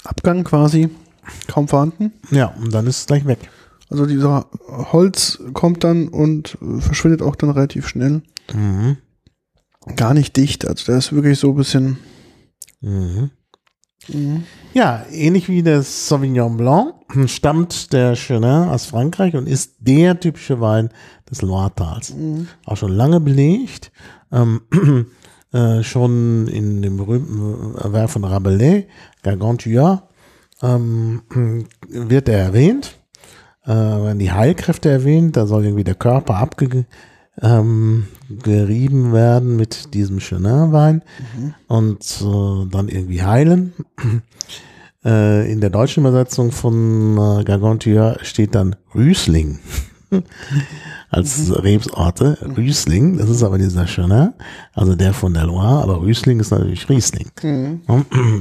[0.05, 0.89] Abgang quasi
[1.47, 2.13] kaum vorhanden.
[2.31, 3.39] Ja, und dann ist es gleich weg.
[3.89, 8.23] Also dieser Holz kommt dann und verschwindet auch dann relativ schnell.
[8.53, 8.97] Mhm.
[9.95, 10.67] Gar nicht dicht.
[10.67, 11.97] Also der ist wirklich so ein bisschen.
[12.81, 13.29] Mhm.
[14.07, 14.43] Mhm.
[14.73, 16.95] Ja, ähnlich wie der Sauvignon Blanc
[17.27, 20.89] stammt der Chenin aus Frankreich und ist der typische Wein
[21.29, 22.13] des Loire-Tals.
[22.13, 22.47] Mhm.
[22.65, 23.91] Auch schon lange belegt.
[24.31, 24.61] Ähm,
[25.53, 28.87] äh, schon in dem berühmten Werk von Rabelais,
[29.23, 30.09] Gargantua,
[30.61, 31.21] ähm,
[31.87, 32.97] wird er erwähnt.
[33.65, 35.37] Äh, werden die Heilkräfte erwähnt.
[35.37, 36.85] Da soll irgendwie der Körper abge
[37.41, 41.01] ähm, gerieben werden mit diesem Chenin-Wein
[41.67, 43.73] und äh, dann irgendwie heilen.
[45.07, 49.59] Äh, in der deutschen Übersetzung von äh, Gargantua steht dann Rüsling
[51.11, 52.39] als Rebsorte.
[52.57, 54.33] Rüsling, das ist aber dieser Chenin,
[54.73, 57.29] also der von der Loire, aber Rüsling ist natürlich Riesling.
[57.43, 57.81] Mhm.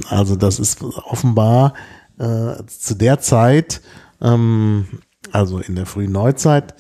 [0.09, 1.75] Also das ist offenbar
[2.19, 3.81] äh, zu der Zeit,
[4.21, 4.87] ähm,
[5.33, 6.75] also in der frühen Neuzeit,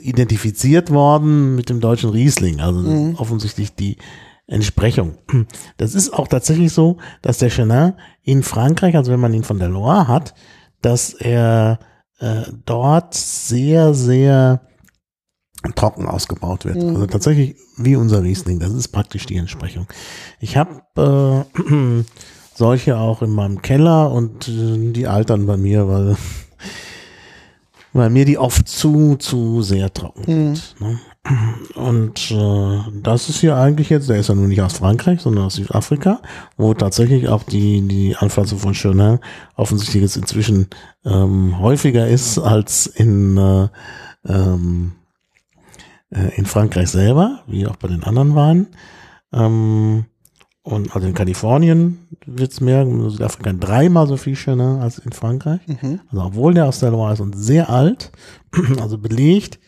[0.00, 2.60] identifiziert worden mit dem deutschen Riesling.
[2.60, 3.98] Also offensichtlich die
[4.46, 5.14] Entsprechung.
[5.76, 9.58] Das ist auch tatsächlich so, dass der Chenin in Frankreich, also wenn man ihn von
[9.58, 10.34] der Loire hat,
[10.80, 11.78] dass er
[12.18, 14.60] äh, dort sehr, sehr
[15.76, 16.76] trocken ausgebaut wird.
[16.76, 18.58] Also tatsächlich wie unser Riesling.
[18.58, 19.86] Das ist praktisch die Entsprechung.
[20.40, 22.02] Ich habe äh,
[22.54, 26.16] solche auch in meinem Keller und äh, die altern bei mir, weil
[27.92, 30.74] weil mir die oft zu zu sehr trocken sind.
[30.80, 30.98] Ne?
[31.76, 35.44] Und äh, das ist hier eigentlich jetzt, der ist ja nun nicht aus Frankreich, sondern
[35.44, 36.20] aus Südafrika,
[36.56, 39.20] wo tatsächlich auch die, die Anpflanzung von Chenin
[39.54, 40.66] offensichtlich jetzt inzwischen
[41.04, 43.68] ähm, häufiger ist als in, äh,
[44.26, 44.92] ähm,
[46.10, 48.66] äh, in Frankreich selber, wie auch bei den anderen Weinen.
[49.32, 50.06] Ähm,
[50.62, 55.60] und also in Kalifornien wird's mehr, in Südafrika dreimal so viel Chenin als in Frankreich.
[56.10, 58.12] Also obwohl der aus der Loire ist und sehr alt,
[58.80, 59.58] also belegt,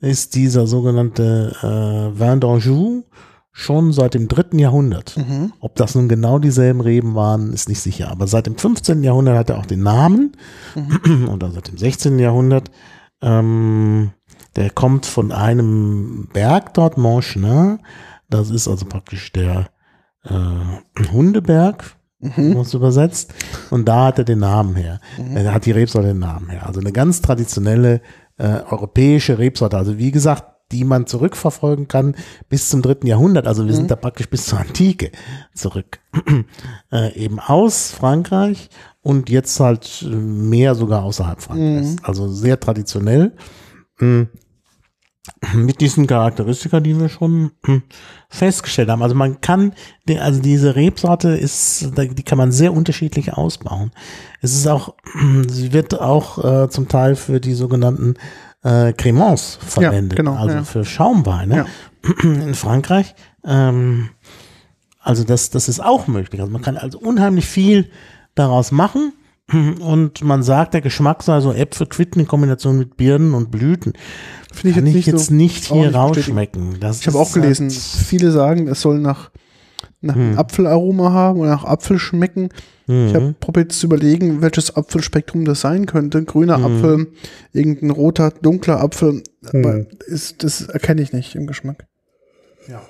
[0.00, 3.04] ist dieser sogenannte äh, Vin d'Anjou
[3.52, 5.16] schon seit dem dritten Jahrhundert.
[5.60, 8.08] Ob das nun genau dieselben Reben waren, ist nicht sicher.
[8.08, 9.02] Aber seit dem 15.
[9.02, 10.32] Jahrhundert hat er auch den Namen.
[11.04, 12.18] Und dann seit dem 16.
[12.20, 12.70] Jahrhundert.
[13.20, 14.12] Ähm,
[14.54, 17.80] der kommt von einem Berg dort, Montchenin.
[18.30, 19.68] Das ist also praktisch der
[20.30, 23.32] äh, Hundeberg, man es übersetzt.
[23.70, 25.00] Und da hat er den Namen her.
[25.34, 26.66] Er hat die Rebsorte den Namen her.
[26.66, 28.00] Also eine ganz traditionelle
[28.38, 29.76] äh, europäische Rebsorte.
[29.76, 32.14] Also wie gesagt, die man zurückverfolgen kann
[32.48, 33.46] bis zum dritten Jahrhundert.
[33.46, 35.12] Also wir sind da praktisch bis zur Antike
[35.54, 36.00] zurück.
[36.92, 38.68] äh, eben aus Frankreich
[39.00, 41.96] und jetzt halt äh, mehr sogar außerhalb Frankreichs.
[42.02, 43.32] Also sehr traditionell.
[43.98, 44.24] Mm.
[45.54, 47.82] Mit diesen Charakteristika, die wir schon mm,
[48.28, 49.02] festgestellt haben.
[49.02, 49.72] Also man kann,
[50.18, 53.92] also diese Rebsorte ist, die kann man sehr unterschiedlich ausbauen.
[54.40, 54.94] Es ist auch,
[55.48, 58.14] sie wird auch äh, zum Teil für die sogenannten
[58.62, 60.64] äh, Cremants verwendet, genau, also ja.
[60.64, 61.66] für Schaumweine
[62.22, 63.14] in Frankreich.
[63.44, 64.10] Ähm,
[65.00, 66.40] also das, das ist auch möglich.
[66.40, 67.90] Also man kann also unheimlich viel
[68.34, 69.12] daraus machen.
[69.50, 73.94] Und man sagt, der Geschmack sei so Äpfel quitten in Kombination mit Birnen und Blüten.
[74.52, 76.76] Finde ich Kann jetzt ich nicht jetzt so- nicht hier nicht rausschmecken.
[76.80, 79.30] Das Ich habe auch gelesen, halt- viele sagen, es soll nach,
[80.02, 80.38] nach Hm.
[80.38, 82.50] Apfelaroma haben oder nach Apfel schmecken.
[82.90, 83.34] Ich habe Mhm.
[83.38, 86.24] probiert zu überlegen, welches Apfelspektrum das sein könnte.
[86.24, 86.64] Grüner Mhm.
[86.64, 87.06] Apfel,
[87.52, 89.22] irgendein roter, dunkler Apfel.
[89.52, 89.64] Mhm.
[89.64, 91.86] Aber ist, das erkenne ich nicht im Geschmack.
[92.66, 92.80] Ja.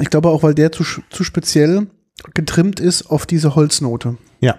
[0.00, 1.86] Ich glaube auch, weil der zu, zu speziell
[2.34, 4.16] getrimmt ist auf diese Holznote.
[4.40, 4.56] ja,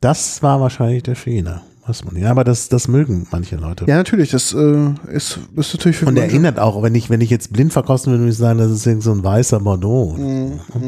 [0.00, 1.62] das war wahrscheinlich der Fehler.
[1.86, 2.26] Weiß man nicht.
[2.26, 3.86] Aber das, das mögen manche Leute.
[3.88, 7.22] Ja, natürlich, das äh, ist, ist natürlich für Und manche- erinnert auch, wenn ich, wenn
[7.22, 10.12] ich jetzt blind verkosten würde, würde ich sagen, das ist irgend so ein weißer Bordeaux.
[10.18, 10.80] Mhm, so.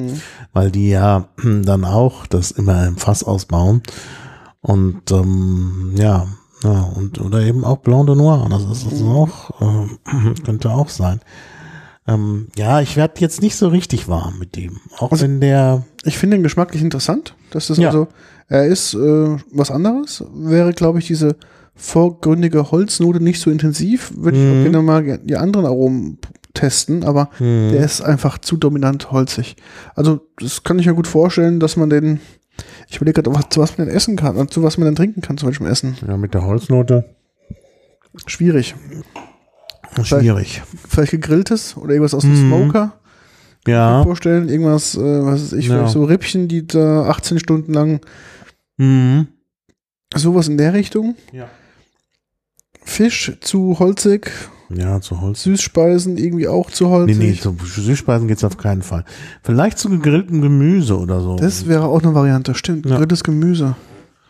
[0.52, 3.82] Weil die ja dann auch das immer im Fass ausbauen.
[4.60, 6.26] Und ähm, ja,
[6.62, 8.46] ja, und oder eben auch Blanc de Noir.
[8.50, 11.20] Das ist das auch, äh, könnte auch sein.
[12.08, 14.78] Ähm, ja, ich werde jetzt nicht so richtig warm mit dem.
[14.98, 17.34] Auch Also- wenn der Ich finde den geschmacklich interessant.
[17.50, 17.88] Das ist Ja.
[17.88, 18.08] also,
[18.48, 20.24] er ist äh, was anderes.
[20.34, 21.36] Wäre, glaube ich, diese
[21.74, 24.50] vorgründige Holznote nicht so intensiv, würde ich Mhm.
[24.58, 26.18] auch gerne mal die anderen Aromen
[26.54, 27.70] testen, aber Mhm.
[27.72, 29.56] der ist einfach zu dominant holzig.
[29.94, 32.20] Also, das kann ich mir gut vorstellen, dass man den,
[32.88, 34.96] ich überlege gerade, was- zu was man denn essen kann und zu was man denn
[34.96, 35.96] trinken kann, zum Beispiel im Essen.
[36.06, 37.04] ja, mit der Holznote
[38.26, 38.74] Schwierig.
[40.02, 40.62] Schwierig.
[40.88, 42.48] Vielleicht gegrilltes oder irgendwas aus dem Mhm.
[42.48, 42.92] Smoker.
[43.66, 44.02] Ja.
[44.02, 45.74] Vorstellen, irgendwas, äh, was weiß ich, Ja.
[45.74, 48.00] vielleicht so Rippchen, die da 18 Stunden lang,
[48.78, 49.26] Mhm.
[50.14, 51.14] sowas in der Richtung.
[51.32, 51.48] Ja.
[52.82, 54.30] Fisch zu holzig,
[54.72, 55.42] Ja, zu Holz.
[55.42, 57.18] Süßspeisen irgendwie auch zu Nee, holzig.
[57.18, 59.04] nee, zu Süßspeisen geht's auf keinen Fall.
[59.42, 61.36] Vielleicht zu gegrilltem Gemüse oder so.
[61.36, 62.86] Das wäre auch eine Variante, stimmt.
[62.86, 62.96] Ja.
[62.96, 63.76] Drittes Gemüse.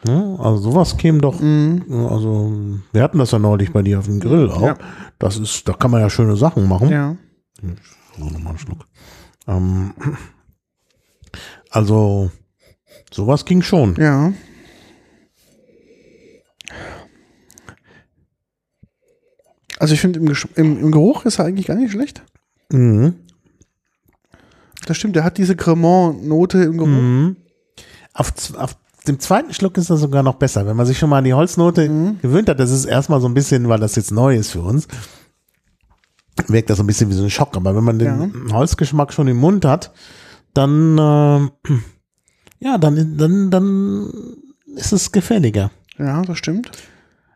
[0.07, 1.85] Ja, also sowas käme doch, Mhm.
[2.09, 2.53] also
[2.93, 4.63] wir hatten das ja neulich bei dir auf dem Grill auch.
[4.63, 4.79] Ja.
[5.19, 6.89] Das ist, da kann man ja schöne Sachen machen.
[6.89, 7.17] Ja.
[8.17, 8.87] So, nochmal einen Schluck.
[9.47, 9.93] Ähm,
[11.71, 12.31] also
[13.13, 13.95] sowas ging schon.
[13.97, 14.33] Ja.
[19.79, 22.23] Also ich finde, im, im, im Geruch ist er eigentlich gar nicht schlecht.
[22.71, 23.15] Mhm.
[24.87, 26.89] Das stimmt, der hat diese Cremant-Note im Geruch.
[26.89, 27.37] Mhm.
[28.13, 28.77] Auf, auf
[29.07, 30.67] dem zweiten Schluck ist das sogar noch besser.
[30.67, 32.19] Wenn man sich schon mal an die Holznote Mhm.
[32.21, 34.89] gewöhnt hat, das ist erstmal so ein bisschen, weil das jetzt neu ist für uns,
[36.49, 37.57] wirkt das so ein bisschen wie so ein Schock.
[37.57, 39.93] Aber wenn man den Holzgeschmack schon im Mund hat,
[40.55, 41.49] dann, äh,
[42.61, 44.11] ja, dann, dann, dann
[44.77, 45.71] ist es gefälliger.
[45.99, 46.71] Ja, das stimmt.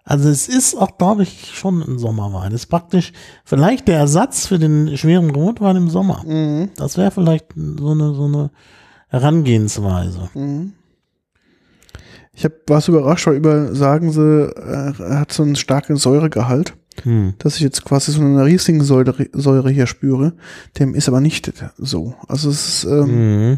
[0.07, 2.53] Also es ist auch, glaube ich, schon ein Sommerwein.
[2.53, 3.12] Es ist praktisch
[3.45, 6.23] vielleicht der Ersatz für den schweren Rotwein im Sommer.
[6.27, 6.71] Mhm.
[6.77, 8.51] Das wäre vielleicht so eine, so eine
[9.09, 10.29] Herangehensweise.
[10.35, 10.73] Mhm.
[12.35, 15.97] Ich hab, war so überrascht, weil über, sagen sie, äh, er hat so einen starken
[15.97, 16.74] Säuregehalt.
[17.03, 17.35] Hm.
[17.39, 20.32] dass ich jetzt quasi so eine Riesling-Säure Säure hier spüre.
[20.78, 22.14] Dem ist aber nicht so.
[22.28, 23.57] Also es ist, ähm, Mhm.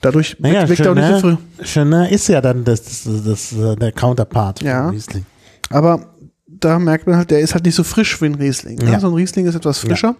[0.00, 3.92] dadurch Naja, wirkt auch nicht so Chenin, ist ja dann das, das, das, äh, der
[3.92, 4.88] Counterpart von Ja.
[4.88, 5.26] Riesling.
[5.68, 6.14] Aber
[6.48, 8.76] da merkt man halt, der ist halt nicht so frisch wie ein Riesling.
[8.78, 8.92] Ne?
[8.92, 9.00] Ja.
[9.00, 10.16] So ein Riesling ist etwas frischer.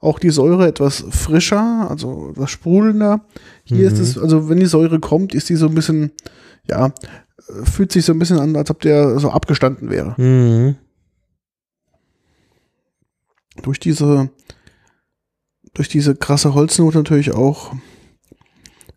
[0.00, 3.22] Auch die Säure etwas frischer, also etwas sprudelnder.
[3.64, 4.02] Hier ist Mhm.
[4.02, 6.10] es, also wenn die Säure kommt, ist die so ein bisschen,
[6.68, 6.92] ja, äh,
[7.64, 10.14] fühlt sich so ein bisschen an, als ob der so abgestanden wäre.
[10.20, 10.76] Mhm.
[13.62, 14.30] Durch diese,
[15.74, 17.72] durch diese krasse Holznote natürlich auch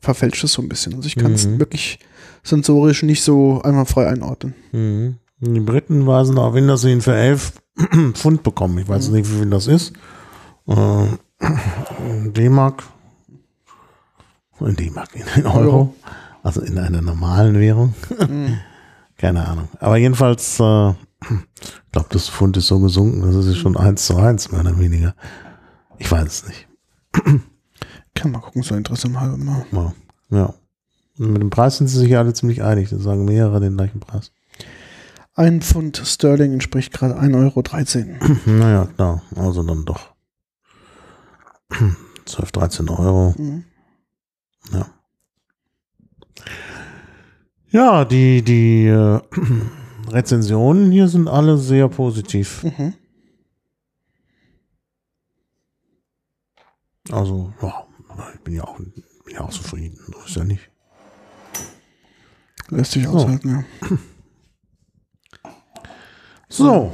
[0.02, 0.94] verfälscht es so ein bisschen.
[0.96, 1.60] Also ich kann es Mhm.
[1.60, 2.00] wirklich
[2.44, 4.54] sensorisch nicht so einmal frei einordnen.
[4.72, 5.18] Mhm.
[5.42, 7.54] Die Briten weisen darauf hin, dass sie ihn für 11
[8.14, 8.78] Pfund bekommen.
[8.80, 9.94] Ich weiß nicht, wie viel das ist.
[10.68, 11.06] Äh,
[12.10, 12.84] in D-Mark.
[14.60, 15.58] In D-Mark, in Euro.
[15.60, 15.96] Euro.
[16.44, 17.94] Also in einer normalen Währung.
[19.18, 19.68] Keine Ahnung.
[19.80, 24.16] Aber jedenfalls, äh, ich glaube, das Pfund ist so gesunken, das ist schon eins zu
[24.16, 25.14] eins, mehr oder weniger.
[25.98, 26.68] Ich weiß es nicht.
[28.16, 29.66] Kann mal gucken, so Interesse im halben Mal.
[29.72, 29.94] Ja.
[30.30, 30.54] ja.
[31.18, 32.90] Mit dem Preis sind sie sich ja alle ziemlich einig.
[32.90, 34.32] Da sagen mehrere den gleichen Preis.
[35.36, 38.40] Ein Pfund Sterling entspricht gerade 1,13 Euro.
[38.46, 39.22] Naja, klar.
[39.36, 40.14] Also dann doch.
[42.26, 43.36] 12, 13 Euro.
[43.38, 43.64] Mhm.
[44.72, 44.86] Ja.
[47.72, 49.20] Ja, die, die äh,
[50.10, 52.64] Rezensionen hier sind alle sehr positiv.
[52.64, 52.94] Mhm.
[57.12, 57.86] Also, ja,
[58.36, 58.94] ich bin ja auch, bin
[59.34, 59.98] ja auch zufrieden.
[60.08, 60.70] So ist ja nicht.
[62.70, 63.12] Lässt sich So.
[63.12, 63.64] aushalten, ja.
[66.52, 66.92] So,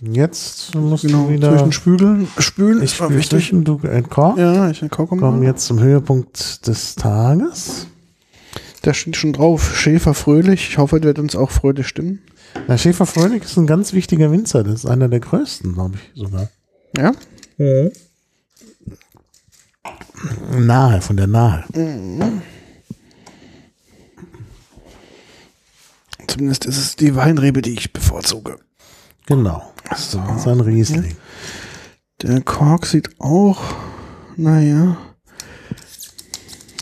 [0.00, 1.50] jetzt musst Genau, du wieder.
[1.50, 3.50] zwischen Spügeln, Spülen ich war wichtig.
[3.52, 4.38] du entkork.
[4.38, 7.88] Ja, ich kaufe Kommen jetzt zum Höhepunkt des Tages.
[8.82, 10.70] Da steht schon drauf, Schäfer fröhlich.
[10.70, 12.20] Ich hoffe, der wird uns auch fröhlich stimmen.
[12.68, 14.62] Der Schäfer Fröhlich ist ein ganz wichtiger Winzer.
[14.62, 16.48] Das ist einer der größten, glaube ich sogar.
[16.96, 17.12] Ja?
[20.58, 21.64] Nahe, von der Nahe.
[26.26, 28.58] Zumindest ist es die Weinrebe, die ich bevorzuge.
[29.26, 29.72] Genau.
[29.96, 30.18] So.
[30.18, 31.16] Das ist ein Riesling.
[32.22, 33.60] Der Kork sieht auch,
[34.36, 34.96] naja,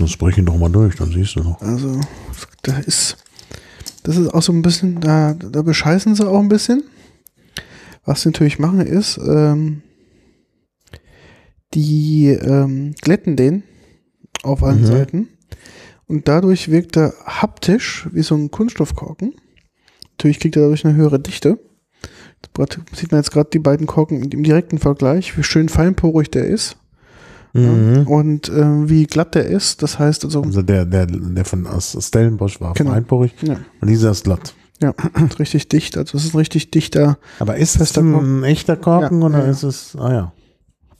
[0.01, 1.61] Das sprich ihn doch mal durch, dann siehst du noch.
[1.61, 2.01] also
[2.63, 3.19] da ist,
[4.03, 6.85] das ist auch so ein bisschen, da, da bescheißen sie auch ein bisschen.
[8.07, 9.83] Was sie natürlich machen ist, ähm,
[11.75, 13.63] die ähm, glätten den
[14.43, 14.87] auf allen Mhm.
[14.87, 15.29] Seiten
[16.07, 19.35] und dadurch wirkt er haptisch wie so ein Kunststoffkorken.
[20.13, 21.59] Natürlich kriegt er dadurch eine höhere Dichte.
[22.55, 26.47] Grad sieht man jetzt gerade die beiden Korken im direkten Vergleich, wie schön feinporig der
[26.47, 26.79] ist
[27.53, 28.07] Mhm.
[28.07, 29.83] und äh, wie glatt der ist.
[29.83, 32.93] Das heißt also, Also der, der, der von aus Stellenbosch war Genau.
[32.93, 34.55] feinporig ja, und dieser ist glatt.
[34.81, 34.95] ja
[35.39, 35.97] richtig dicht.
[35.99, 38.45] Also es ist ein richtig dichter, Aber ist das Fester ein Korken.
[38.45, 40.33] echter Korken Ja, oder ja, ist es, ah ja.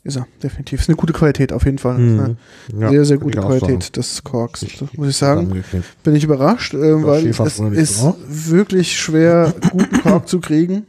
[0.03, 0.81] ist er, definitiv.
[0.81, 1.99] Ist eine gute Qualität auf jeden Fall.
[1.99, 2.37] Mhm.
[2.79, 4.67] Ja, Sehr, sehr gute Qualität des Korks.
[4.97, 5.63] Muss ich sagen.
[6.03, 8.17] Bin ich überrascht, äh, weil es ist auch.
[8.27, 10.87] wirklich schwer, guten Kork zu kriegen.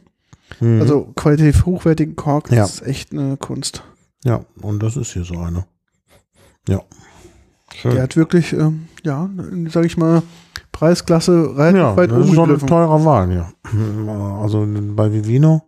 [0.60, 0.80] Mhm.
[0.80, 2.64] Also qualitativ hochwertigen Kork Ja.
[2.64, 3.82] ist echt eine Kunst.
[4.24, 5.66] Ja, und das ist hier so einer.
[6.68, 6.82] Ja.
[7.74, 7.94] Schön.
[7.94, 9.28] Der hat wirklich, ähm, ja,
[9.68, 10.22] sage ich mal,
[10.72, 13.52] Preisklasse relativ Ja, weit das ist schon ein teurer Wagen, ja.
[14.40, 15.62] Also bei Vivino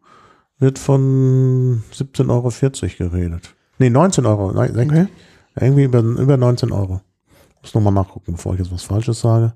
[0.58, 3.54] wird von 17,40 Euro geredet.
[3.78, 4.52] Nee, 19 Euro.
[4.52, 5.06] Nein, Okay.
[5.56, 7.00] Irgendwie über, über 19 Euro.
[7.62, 9.54] Muss nochmal nachgucken, bevor ich jetzt was Falsches sage.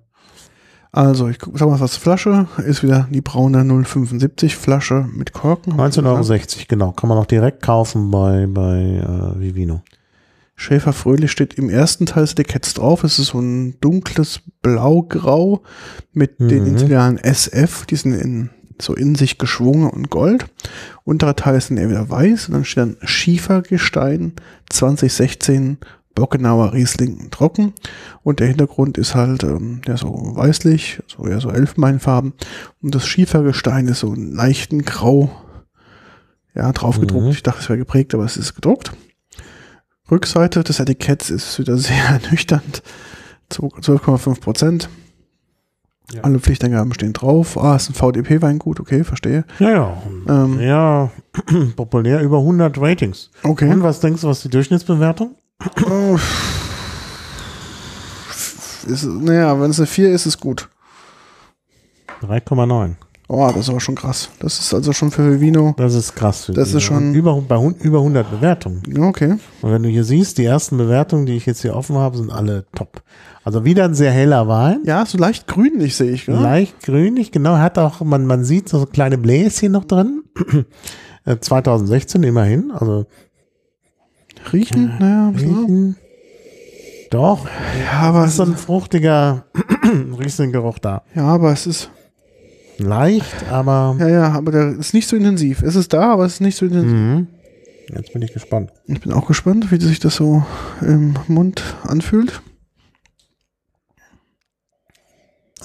[0.90, 1.96] Also, ich guck- sag mal was.
[1.96, 5.74] Flasche ist wieder die braune 075 Flasche mit Korken.
[5.74, 6.92] 19,60 Euro, genau.
[6.92, 9.82] Kann man auch direkt kaufen bei, bei äh, Vivino.
[10.56, 13.04] Schäfer Fröhlich steht im ersten Teil des Etiketts drauf.
[13.04, 15.62] Es ist so ein dunkles Blau-Grau
[16.12, 16.66] mit den Mhm.
[16.76, 17.86] Initialen SF.
[17.86, 20.46] Die sind in, so in sich geschwungen und Gold.
[21.04, 22.48] Unterer Teil ist dann eher wieder weiß.
[22.48, 24.32] Und dann steht dann Schiefergestein
[24.70, 25.78] 2016
[26.18, 27.72] Bockenauer Riesling trocken.
[28.22, 32.32] Und der Hintergrund ist halt ähm, ja, so weißlich, so eher so Elfenbeinfarben.
[32.82, 35.30] Und das Schiefergestein ist so einen leichten Grau
[36.54, 37.24] ja, drauf gedruckt.
[37.24, 37.30] Mhm.
[37.30, 38.92] Ich dachte, es wäre geprägt, aber es ist gedruckt.
[40.10, 42.82] Rückseite des Etiketts ist wieder sehr ernüchternd.
[43.52, 44.88] 12,5 Prozent.
[46.12, 46.22] Ja.
[46.22, 47.58] Alle Pflichtangaben stehen drauf.
[47.58, 49.44] Ah, ist ein VDP-Weingut, okay, verstehe.
[49.58, 50.02] Ja, ja.
[50.26, 51.10] Ähm, Ja,
[51.76, 53.30] populär über 100 Ratings.
[53.42, 53.70] okay.
[53.70, 55.36] Und was denkst du, was die Durchschnittsbewertung?
[58.86, 60.68] Ist, naja, wenn es eine 4 ist, ist gut.
[62.22, 62.94] 3,9.
[63.30, 64.30] Oh, das ist aber schon krass.
[64.40, 65.74] Das ist also schon für Vino.
[65.76, 66.46] Das ist krass.
[66.46, 66.78] Für Das die.
[66.78, 68.82] ist schon- Und Über, bei über 100 Bewertungen.
[69.02, 69.36] Okay.
[69.60, 72.30] Und wenn du hier siehst, die ersten Bewertungen, die ich jetzt hier offen habe, sind
[72.32, 73.02] alle top.
[73.44, 74.80] Also wieder ein sehr heller Wein.
[74.84, 76.26] Ja, so leicht grünlich sehe ich.
[76.26, 76.40] Ja?
[76.40, 77.58] Leicht grünlich, genau.
[77.58, 80.22] Hat auch, man, man sieht so kleine Bläschen noch drin.
[81.24, 83.04] Äh, 2016 immerhin, also
[84.52, 85.44] Riechen, naja, so.
[85.44, 85.96] riechen.
[87.10, 87.46] Doch,
[87.80, 89.46] ja, aber, ist so ein fruchtiger
[90.18, 91.02] Riesling-Geruch da.
[91.14, 91.90] ja, aber es ist,
[92.78, 95.62] Leicht, aber ja, ja, aber der ist nicht so intensiv.
[95.62, 96.92] Es ist da, aber es ist nicht so intensiv.
[96.92, 97.26] mhm.
[97.88, 98.72] jetzt bin ich gespannt.
[98.86, 100.44] Ich bin auch gespannt, wie sich das so
[100.80, 102.40] im Mund anfühlt.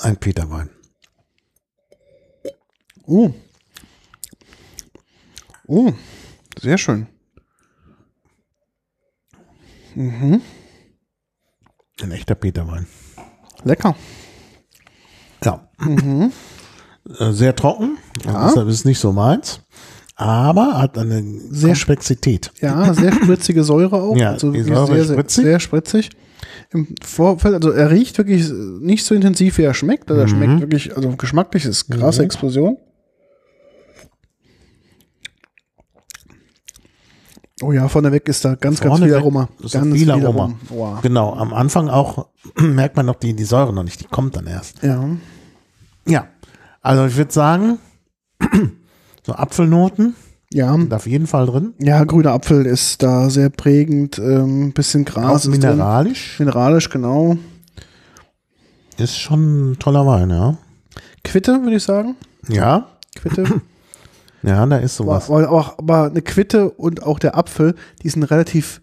[0.02, 0.70] Ein Peterwein.
[3.06, 3.30] Oh.
[5.68, 5.94] Oh,
[6.60, 7.08] sehr schön.
[9.96, 10.42] Mhm.
[12.02, 12.88] Ein echter Peterwein.
[13.64, 13.96] Lecker.
[15.44, 15.68] Ja.
[15.80, 16.32] Mhm.
[17.20, 18.48] Äh, Sehr trocken, Ja.
[18.48, 19.62] deshalb ist es nicht so meins.
[20.16, 22.52] Aber hat eine Sehr Komplexität.
[22.62, 24.16] Ja, sehr spritzige Säure auch.
[24.16, 25.44] Ja, also die Säure sehr, spritzig.
[25.44, 26.10] sehr spritzig.
[26.72, 28.48] Im Vorfeld, also er riecht wirklich
[28.80, 30.10] nicht so intensiv, wie er schmeckt.
[30.12, 30.32] Also er Mhm.
[30.32, 32.26] schmeckt wirklich, also geschmacklich ist krasse Mhm.
[32.26, 32.78] Explosion.
[37.64, 39.50] Oh ja, vorneweg ist da ganz, ganz viel Aroma.
[39.72, 40.54] ganz viel Aroma.
[40.70, 41.02] Wow.
[41.02, 42.28] Genau, am Anfang auch
[42.60, 44.84] merkt man noch die, die Säure noch nicht, die kommt dann erst.
[44.84, 45.04] Ja.
[46.06, 46.28] Ja,
[46.82, 47.80] also ich würde sagen,
[49.26, 50.16] so Apfelnoten
[50.52, 50.72] Ja.
[50.74, 51.74] sind auf jeden Fall drin.
[51.80, 54.20] Ja, grüner Apfel ist da sehr prägend.
[54.20, 55.52] Ähm, bisschen Gras Auch ist drin.
[55.54, 56.40] mineralisch.
[56.40, 57.38] Mineralisch, genau.
[58.98, 60.58] Ist schon ein toller Wein, ja.
[61.24, 62.16] Quitte, würde ich sagen.
[62.50, 63.44] Ja, Quitte.
[64.44, 65.30] ja, da ist sowas.
[65.30, 68.82] Aber, auch, aber eine Quitte und auch der Apfel, die sind relativ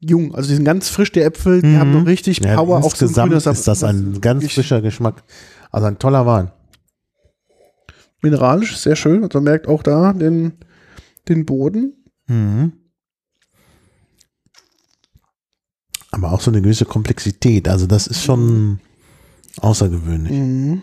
[0.00, 0.34] jung.
[0.34, 1.78] Also die sind ganz frisch, die Äpfel, die Mhm.
[1.78, 2.78] haben noch richtig Ja, Power.
[2.84, 5.22] Auch Grünen, ist das ein ganz frischer Geschmack.
[5.70, 6.50] Also ein toller Wein.
[8.22, 9.22] Mineralisch, sehr schön.
[9.22, 10.52] Und man merkt auch da den,
[11.28, 11.94] den Boden.
[12.26, 12.72] Mhm.
[16.10, 17.68] Aber auch so eine gewisse Komplexität.
[17.68, 18.80] Also das ist schon
[19.60, 20.82] außergewöhnlich Mhm.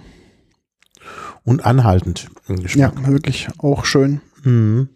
[1.48, 3.08] Und anhaltend im Ja, Geschmack.
[3.08, 4.20] wirklich auch schön.
[4.44, 4.90] Mhm.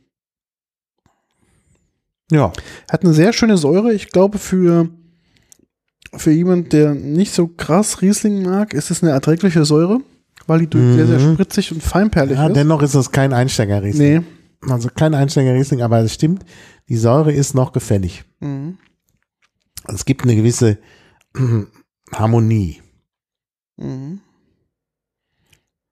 [2.29, 2.51] Ja.
[2.89, 3.93] Hat eine sehr schöne Säure.
[3.93, 4.89] Ich glaube, für,
[6.13, 9.99] für jemand, der nicht so krass Riesling mag, ist es eine erträgliche Säure,
[10.45, 10.95] weil die Mhm.
[10.95, 12.55] sehr, sehr spritzig und feinperlig ja ist.
[12.55, 14.25] dennoch ist es kein Einsteiger-Riesling.
[14.63, 14.71] Nee.
[14.71, 16.45] Also kein Einsteiger-Riesling, aber es stimmt,
[16.89, 18.23] die Säure ist noch gefällig.
[18.41, 18.77] Mhm.
[19.87, 20.77] Es gibt eine gewisse
[22.13, 22.81] Harmonie.
[23.77, 24.19] Mhm.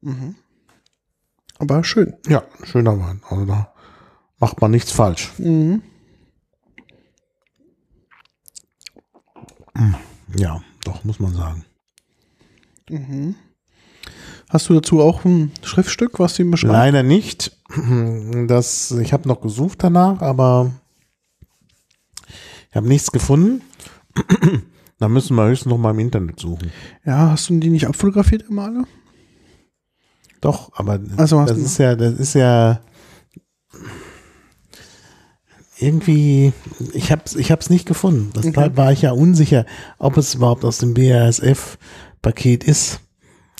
[0.02, 0.36] Mhm.
[1.60, 2.16] Aber schön.
[2.28, 3.22] Ja, schöner Wein.
[3.30, 3.74] Also da
[4.40, 5.32] macht man nichts falsch.
[5.38, 5.84] Mhm.
[10.36, 11.66] Ja, doch, muss man sagen.
[12.90, 13.36] Mhm.
[14.50, 16.74] Hast du dazu auch ein Schriftstück, was ihn beschreibt?
[16.74, 17.56] Leider nicht.
[18.48, 20.72] Das, ich habe noch gesucht danach, aber
[22.70, 23.62] ich habe nichts gefunden.
[24.98, 26.72] Da müssen wir höchstens noch mal im Internet suchen.
[27.06, 28.86] Ja, hast du die nicht abfotografiert immer alle?
[30.42, 32.80] Doch, aber Also hast das ist ja, das ist ja
[35.80, 36.52] irgendwie,
[36.94, 38.32] ich habe ich hab's nicht gefunden.
[38.36, 38.50] Okay.
[38.52, 39.66] Deshalb war ich ja unsicher,
[39.98, 43.00] ob es überhaupt aus dem BASF-Paket ist.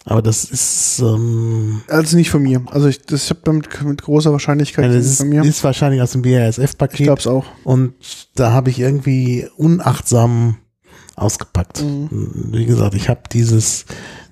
[0.06, 2.64] Aber das ist, ähm, Also nicht von mir.
[2.72, 5.44] Also ich, das ich habe damit mit großer Wahrscheinlichkeit das nicht ist, von mir.
[5.44, 7.06] ist wahrscheinlich aus dem ich BASF-Paket.
[7.06, 7.46] glaube es auch.
[7.64, 7.94] Und
[8.36, 10.58] da habe ich irgendwie unachtsam
[11.16, 11.84] ausgepackt.
[11.84, 12.50] Mhm.
[12.52, 13.86] Wie gesagt, ich habe dieses,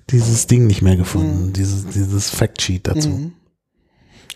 [0.10, 3.10] dieses Ding nicht mehr gefunden, dieses, dieses Factsheet dazu.
[3.10, 3.34] Mhm.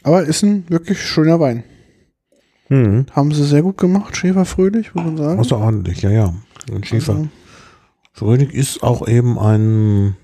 [0.03, 1.63] Aber ist ein wirklich schöner Wein.
[2.69, 3.05] Mhm.
[3.11, 5.39] Haben sie sehr gut gemacht, Schäferfröhlich, muss man sagen.
[5.39, 6.33] Außerordentlich, ja, ja.
[6.71, 7.13] Und Schiefer.
[7.13, 7.29] Also,
[8.13, 10.15] Schrödig ist auch eben ein,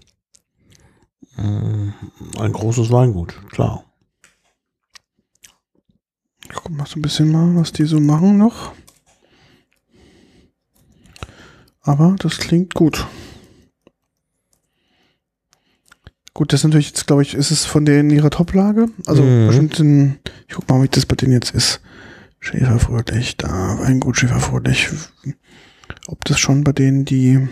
[1.38, 3.84] äh, ein großes Weingut, klar.
[6.50, 8.74] ich guck mal so ein bisschen mal, was die so machen noch.
[11.82, 13.08] Aber das klingt gut.
[16.38, 18.90] Gut, das ist natürlich jetzt, glaube ich, ist es von denen ihrer Toplage.
[19.08, 19.48] Also Mhm.
[19.48, 21.82] bestimmt in, ich guck mal, wie das bei denen jetzt ist.
[22.40, 24.88] Schäferfröhlich, da, Weingut Schäferfröhlich.
[26.06, 27.48] Ob das schon bei denen die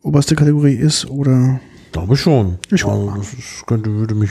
[0.00, 1.60] oberste Kategorie ist oder
[1.92, 2.56] Glaube schon.
[2.72, 3.18] Ich also, mal.
[3.18, 4.30] das ist, könnte, würde mich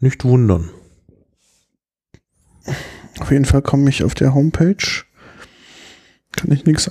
[0.00, 0.70] nicht wundern.
[3.20, 5.04] Auf jeden Fall komme ich auf der Homepage.
[6.34, 6.90] Kann ich nichts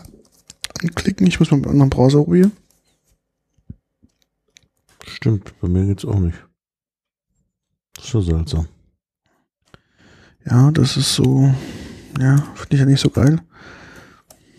[0.84, 1.26] anklicken.
[1.26, 2.52] Ich muss mal mit einem anderen Browser probieren.
[5.14, 6.38] Stimmt, bei mir geht's auch nicht.
[7.96, 8.68] Das ist ja seltsam.
[10.46, 11.54] Ja, das ist so.
[12.20, 13.40] Ja, finde ich ja nicht so geil.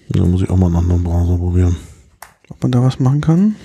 [0.09, 1.77] Da muss ich auch mal einen anderen Browser probieren.
[2.49, 3.57] Ob man da was machen kann.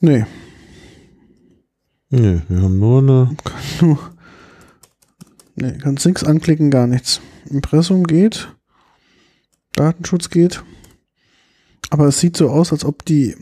[0.00, 0.24] Nee,
[2.12, 3.36] Nee, wir haben nur eine.
[3.44, 3.98] kann nur.
[5.54, 7.20] Nee, kannst nichts anklicken, gar nichts.
[7.48, 8.52] Impressum geht.
[9.74, 10.64] Datenschutz geht.
[11.90, 13.36] Aber es sieht so aus, als ob die.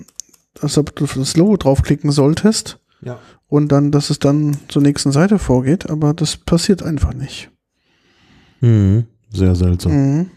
[0.61, 2.79] Als ob du auf das Logo draufklicken solltest.
[3.01, 3.21] Ja.
[3.47, 7.49] und dann, dass es dann zur nächsten Seite vorgeht, aber das passiert einfach nicht.
[8.61, 9.07] Mhm.
[9.31, 9.93] Sehr seltsam.
[9.93, 10.31] Mhm.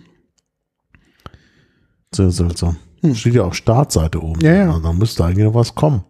[2.13, 2.77] Sehr seltsam.
[3.01, 3.15] Hm.
[3.15, 4.41] Steht ja auch Startseite oben.
[4.41, 4.67] Ja, ja.
[4.67, 6.03] Also da müsste eigentlich noch was kommen.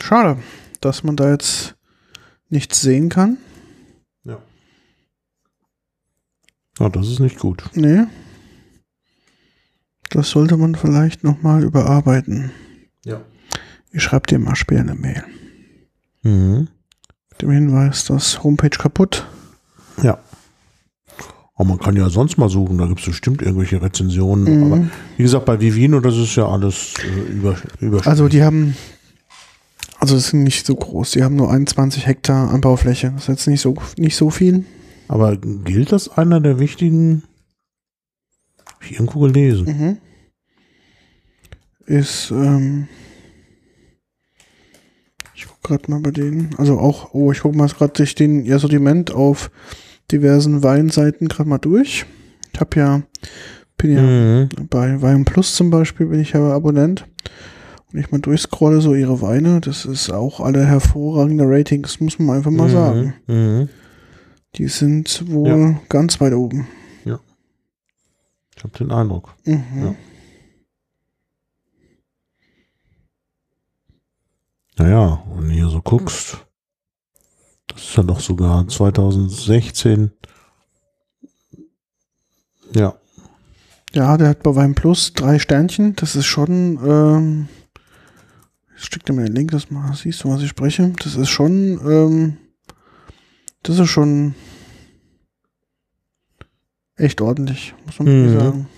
[0.00, 0.38] Schade,
[0.80, 1.74] dass man da jetzt
[2.48, 3.38] nichts sehen kann.
[4.24, 4.38] Ja.
[6.78, 7.64] Ja, das ist nicht gut.
[7.74, 8.04] Nee.
[10.10, 12.50] Das sollte man vielleicht nochmal überarbeiten.
[13.04, 13.20] Ja.
[13.92, 15.24] Ich schreibe dir mal später eine Mail.
[16.22, 16.68] Mhm.
[17.30, 19.26] Mit dem Hinweis, dass Homepage kaputt.
[20.02, 20.18] Ja.
[21.54, 24.44] Aber man kann ja sonst mal suchen, da gibt es bestimmt irgendwelche Rezensionen.
[24.44, 24.72] Mhm.
[24.72, 24.84] Aber
[25.16, 28.76] wie gesagt, bei Vivino, das ist ja alles äh, über, über Also die haben,
[29.98, 31.12] also es sind nicht so groß.
[31.12, 33.12] Die haben nur 21 Hektar Anbaufläche.
[33.12, 34.64] Das ist jetzt nicht so, nicht so viel.
[35.08, 37.22] Aber gilt das einer der wichtigen?
[38.86, 39.66] Ich irgendwo gelesen.
[39.66, 39.96] Mhm.
[41.86, 42.88] Ist, ähm,
[45.34, 48.44] ich guck gerade mal bei denen, also auch, oh, ich guck mal gerade durch den
[48.44, 49.50] ihr Sortiment auf
[50.10, 52.06] diversen Weinseiten gerade mal durch.
[52.52, 53.02] Ich habe ja,
[53.76, 54.48] bin ja Mhm.
[54.70, 57.06] bei Wein Plus zum Beispiel bin ich ja Abonnent.
[57.92, 62.38] Und ich mal durchscrolle so ihre Weine, das ist auch alle hervorragende Ratings, muss man
[62.38, 62.72] einfach mal Mhm.
[62.72, 63.14] sagen.
[63.26, 63.68] Mhm.
[64.56, 66.66] Die sind wohl ganz weit oben.
[68.66, 69.32] Habe den Eindruck.
[69.44, 69.64] Mhm.
[69.76, 69.94] Ja.
[74.78, 76.44] Naja, wenn du hier so guckst,
[77.68, 80.10] das ist ja doch sogar 2016.
[82.74, 82.96] Ja.
[83.92, 85.94] Ja, der hat bei Wein Plus drei Sternchen.
[85.94, 87.48] Das ist schon, ähm,
[88.76, 90.92] ich schick dir mal den Link, dass mal siehst du, was ich spreche.
[91.04, 92.36] Das ist schon, ähm,
[93.62, 94.34] das ist schon
[96.96, 98.38] echt ordentlich, muss man Mhm.
[98.38, 98.68] sagen.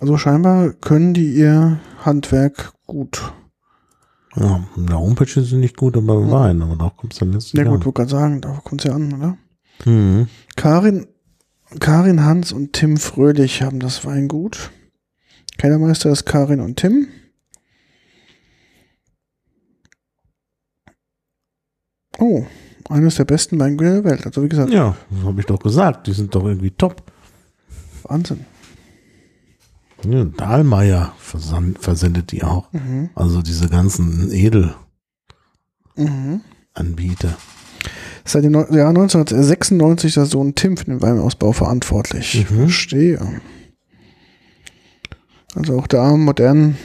[0.00, 3.32] Also scheinbar können die ihr Handwerk gut.
[4.36, 7.18] Ja, in der Homepage ist sie nicht gut, aber beim Wein, aber da kommt es
[7.20, 9.38] dann letztlich Ja gut, wollte gerade sagen, da kommt es ja an, oder?
[9.86, 10.28] Mhm.
[10.56, 11.06] Karin,
[11.80, 14.70] Karin Hans und Tim Fröhlich haben das Weingut.
[15.56, 17.08] Kellermeister ist Karin und Tim.
[22.18, 22.44] Oh,
[22.88, 24.26] eines der besten Weingüter der Welt.
[24.26, 26.06] Also wie gesagt, Ja, das habe ich doch gesagt.
[26.06, 27.02] Die sind doch irgendwie top.
[28.04, 28.44] Wahnsinn.
[30.08, 32.72] Ja, Dahlmeier versendet die auch.
[32.72, 33.10] Mhm.
[33.14, 34.78] Also diese ganzen Edelanbieter.
[35.96, 36.42] Mhm.
[38.24, 42.46] Seit dem Jahr 1996 ist der Sohn Tim für den Weinausbau verantwortlich.
[42.50, 42.56] Mhm.
[42.58, 43.40] Verstehe.
[45.54, 46.76] Also auch da modern,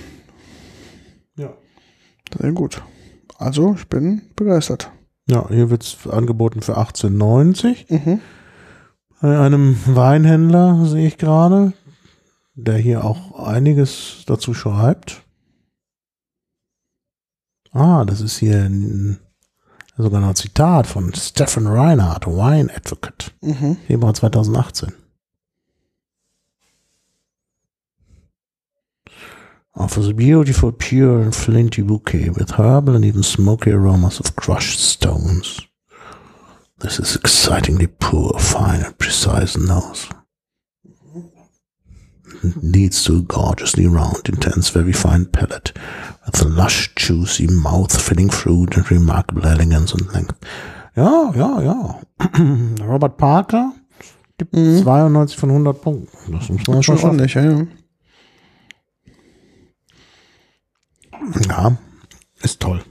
[1.36, 1.54] Ja.
[2.40, 2.82] sehr gut.
[3.38, 4.90] Also ich bin begeistert.
[5.32, 7.86] Ja, hier wird es angeboten für 18,90.
[7.88, 8.20] Mhm.
[9.22, 11.72] Bei einem Weinhändler sehe ich gerade,
[12.54, 15.22] der hier auch einiges dazu schreibt.
[17.72, 19.20] Ah, das ist hier ein,
[19.96, 23.78] sogar noch ein Zitat von Stephen Reinhardt, Wine Advocate, Mhm.
[23.88, 24.92] Februar 2018.
[29.76, 34.80] Offers a beautiful, pure and flinty bouquet with herbal and even smoky aromas of crushed
[34.80, 35.62] stones.
[36.80, 40.10] This is excitingly poor, fine and precise nose.
[42.64, 45.72] Leads to a gorgeously round, intense, very fine palate,
[46.26, 50.36] with a lush, juicy, mouth-filling fruit and remarkable elegance and length.
[50.96, 52.02] Ja, ja, ja.
[52.86, 53.74] Robert Parker
[54.38, 54.82] gibt Mhm.
[54.84, 56.32] 92 von 100 Punkten.
[56.32, 57.68] Das muss man Schon schon ordentlich, ja,
[61.48, 61.78] ja.
[62.42, 62.84] Ist toll.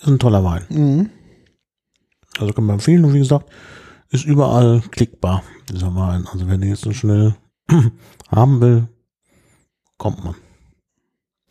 [0.00, 0.64] Ist ein toller Wein.
[0.68, 1.10] Mhm.
[2.38, 3.50] Also kann man empfehlen und wie gesagt,
[4.10, 6.26] ist überall klickbar, dieser Wein.
[6.32, 7.34] Also wenn ihr jetzt so schnell
[8.30, 8.88] haben will,
[9.96, 10.34] kommt man.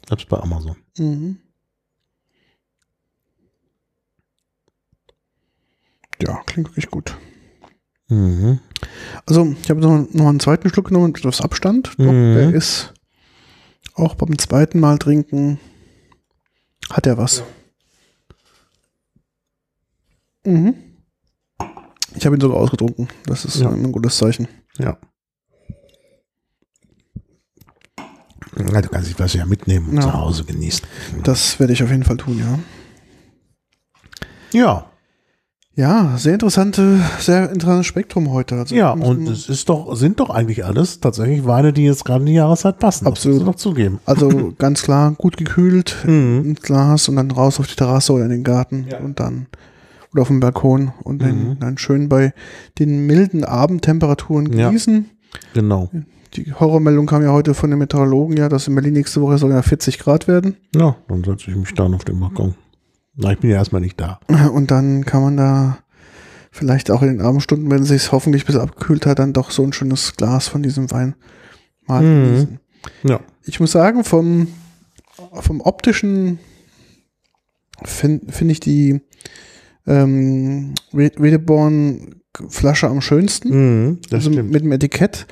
[0.08, 0.78] Selbst bei Amazon.
[0.98, 1.38] Mhm.
[6.22, 7.16] Ja, klingt wirklich gut.
[8.10, 8.60] Mhm.
[9.26, 11.90] Also, ich habe noch, noch einen zweiten Schluck genommen etwas Abstand.
[11.98, 12.34] Doch, Mhm.
[12.36, 12.94] der ist
[13.96, 15.60] auch beim zweiten Mal trinken,
[16.90, 17.44] hat er was.
[20.46, 20.76] Mhm.
[22.16, 23.08] Ich habe ihn sogar ausgetrunken.
[23.26, 23.70] Das ist Ja.
[23.70, 24.48] ein gutes Zeichen.
[24.78, 24.98] Ja.
[28.58, 30.02] Ja, du kannst dich was ja mitnehmen und Ja.
[30.02, 30.88] zu Hause genießen.
[31.24, 32.60] Das werde ich auf jeden Fall tun, ja.
[34.54, 34.92] Ja,
[35.78, 38.56] Ja, sehr interessante, sehr interessantes Spektrum heute.
[38.56, 42.22] Also ja, und es ist doch, sind doch eigentlich alles tatsächlich Weine, die jetzt gerade
[42.22, 43.06] in die Jahreszeit passen.
[43.06, 43.46] Absolut.
[43.48, 44.00] Doch zugeben.
[44.06, 46.42] Also ganz klar, gut gekühlt Mhm.
[46.46, 48.98] ins Glas und dann raus auf die Terrasse oder in den Garten Ja.
[49.02, 49.46] und dann
[50.14, 51.60] oder auf dem Balkon und dann, Mhm.
[51.60, 52.34] dann schön bei
[52.80, 54.68] den milden Abendtemperaturen Ja.
[54.70, 55.06] genießen.
[55.54, 55.92] Genau.
[56.36, 59.52] die Horrormeldung kam ja heute von den Meteorologen, ja, dass in Berlin nächste Woche soll
[59.52, 60.56] ja 40 Grad werden.
[60.76, 62.56] Ja, dann setze ich mich dann auf den Balkon.
[63.18, 64.20] Na, ich bin ja erstmal nicht da.
[64.54, 65.80] Und dann kann man da
[66.52, 69.64] vielleicht auch in den Abendstunden, wenn es sich hoffentlich bis abgekühlt hat, dann doch so
[69.64, 71.16] ein schönes Glas von diesem Wein
[71.88, 72.24] mal Mhm.
[72.26, 72.60] genießen.
[73.04, 73.20] Ja.
[73.46, 74.48] Ich muss sagen, vom,
[75.34, 76.40] vom optischen
[77.84, 79.02] finde find ich die
[79.86, 82.16] ähm, Red- Wedeborn
[82.50, 83.50] Flasche am schönsten.
[83.50, 84.52] Mhm, das also stimmt.
[84.52, 85.26] mit dem Etikett.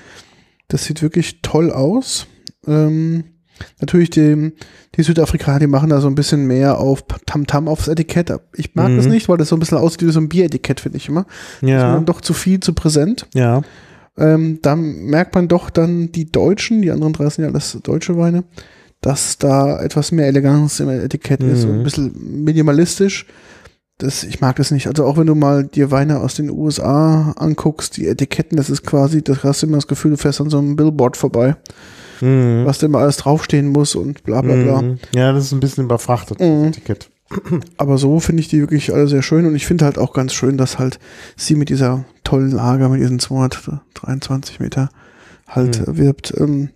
[0.70, 2.26] Das sieht wirklich toll aus.
[2.66, 3.26] Ähm,
[3.80, 4.54] natürlich die,
[4.96, 8.32] die Südafrikaner, die machen da so ein bisschen mehr auf Tamtam aufs Etikett.
[8.56, 8.98] Ich mag Mhm.
[8.98, 11.24] das nicht, weil das so ein bisschen aussieht wie so ein Bieretikett, finde ich immer.
[11.62, 13.28] Das ist ja, dann doch zu viel, zu präsent.
[13.34, 13.62] ja.
[14.18, 18.18] Ähm, da merkt man doch dann die Deutschen, die anderen drei sind ja alles deutsche
[18.18, 18.46] Weine,
[19.02, 21.70] dass da etwas mehr Eleganz im Etikett ist Mhm.
[21.70, 23.26] und ein bisschen minimalistisch.
[23.98, 24.88] Das, ich mag das nicht.
[24.88, 28.84] Also auch wenn du mal dir Weine aus den USA anguckst, die Etiketten, das ist
[28.86, 31.58] quasi, das hast du immer das Gefühl, du fährst an so einem Billboard vorbei,
[32.22, 32.64] Mhm.
[32.66, 34.82] was da immer alles draufstehen muss und bla bla bla.
[34.82, 35.00] Mhm.
[35.14, 36.66] Ja, das ist ein bisschen überfrachtet, das Mhm.
[36.66, 37.10] Etikett.
[37.78, 40.34] Aber so finde ich die wirklich alle sehr schön und ich finde halt auch ganz
[40.34, 41.00] schön, dass halt
[41.36, 44.90] sie mit dieser tollen Lager, mit diesen 223 Meter
[45.48, 45.98] halt Mhm.
[45.98, 46.34] wirbt.
[46.38, 46.70] Ähm,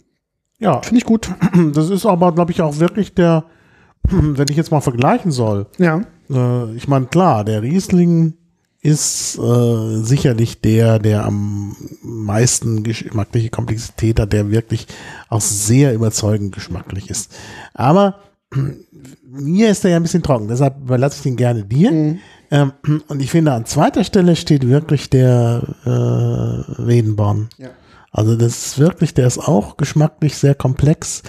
[0.60, 1.30] Ja, finde ich gut.
[1.74, 3.46] das ist aber, glaube ich, auch wirklich der,
[4.04, 6.02] wenn ich jetzt mal vergleichen soll, Ja.
[6.30, 8.34] äh, ich meine, klar, der Riesling
[8.82, 14.88] ist äh, sicherlich der, der am meisten geschmackliche Komplexität hat, der wirklich
[15.28, 17.36] auch sehr überzeugend geschmacklich ist.
[17.74, 18.20] Aber
[19.24, 21.92] mir ist er ja ein bisschen trocken, deshalb überlasse ich den gerne dir.
[21.92, 22.20] Mhm.
[22.52, 22.72] Ähm,
[23.08, 27.50] und ich finde, an zweiter Stelle steht wirklich der äh, Wedenborn.
[27.58, 27.70] Ja.
[28.12, 31.22] Also das ist wirklich, der ist auch geschmacklich sehr komplex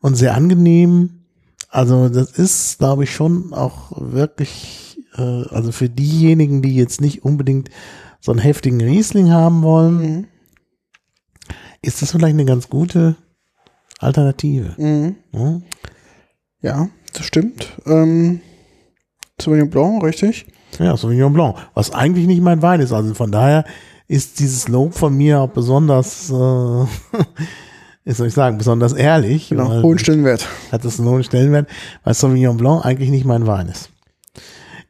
[0.00, 1.24] und sehr angenehm.
[1.68, 7.24] Also das ist, glaube ich, schon auch wirklich, äh, also für diejenigen, die jetzt nicht
[7.24, 7.68] unbedingt
[8.20, 10.26] so einen heftigen Riesling haben wollen, Mhm.
[11.82, 13.16] ist das vielleicht eine ganz gute
[13.98, 14.74] Alternative.
[14.78, 15.16] Mhm.
[15.32, 15.60] Ja?
[16.62, 17.68] Ja, das stimmt.
[17.86, 18.40] Ähm,
[19.40, 20.46] Sauvignon Blanc, richtig?
[20.78, 22.92] Ja, Sauvignon Blanc, was eigentlich nicht mein Wein ist.
[22.92, 23.64] Also von daher
[24.08, 26.34] ist dieses Lob von mir auch besonders, äh,
[28.04, 29.48] wie soll ich sagen, besonders ehrlich.
[29.48, 30.46] Genau, hohen Stellenwert.
[30.70, 31.68] hat das einen hohen Stellenwert,
[32.04, 33.90] weil Sauvignon Blanc eigentlich nicht mein Wein ist.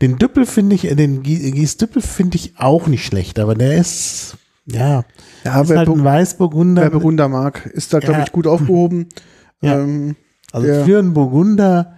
[0.03, 3.55] Den Düppel finde ich, äh, den Gie- Gies Düppel finde ich auch nicht schlecht, aber
[3.55, 4.37] der ist,
[4.67, 5.05] ja,
[5.45, 6.83] Ja, ist wer, halt ein Weißburgunder.
[6.83, 8.25] wer Burgunder mag, ist da, glaube Ja.
[8.25, 9.09] ich, gut aufgehoben.
[9.65, 9.79] Ja.
[9.79, 10.17] Ähm,
[10.51, 11.95] also für einen Burgunder,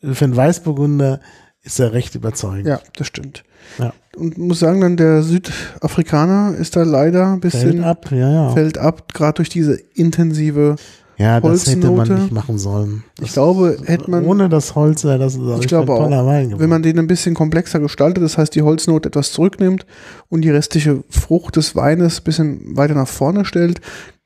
[0.00, 1.18] für einen Weißburgunder
[1.62, 2.68] ist er recht überzeugend.
[2.68, 3.42] ja, das stimmt.
[3.78, 3.92] Ja.
[4.16, 8.50] Und muss sagen, dann der Südafrikaner ist da leider ein bisschen Fällt ab, ja, ja.
[8.50, 10.76] fällt ab, gerade durch diese intensive.
[11.20, 13.04] Ja, das hätte man nicht machen sollen.
[13.20, 16.58] Ich glaube, hätte man, Ohne das Holz wäre das ich glaube ein auch, toller Wein
[16.58, 19.84] wenn man den ein bisschen komplexer gestaltet, das heißt die Holznote etwas zurücknimmt
[20.28, 23.80] und die restliche Frucht des Weines ein bisschen weiter nach vorne stellt,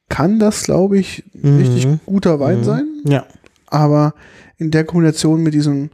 [0.08, 1.56] kann das, glaube ich, Mhm.
[1.58, 2.64] richtig guter Wein Mhm.
[2.64, 2.86] sein.
[3.04, 3.26] Ja,
[3.66, 4.14] Aber
[4.56, 5.90] in der Kombination mit diesem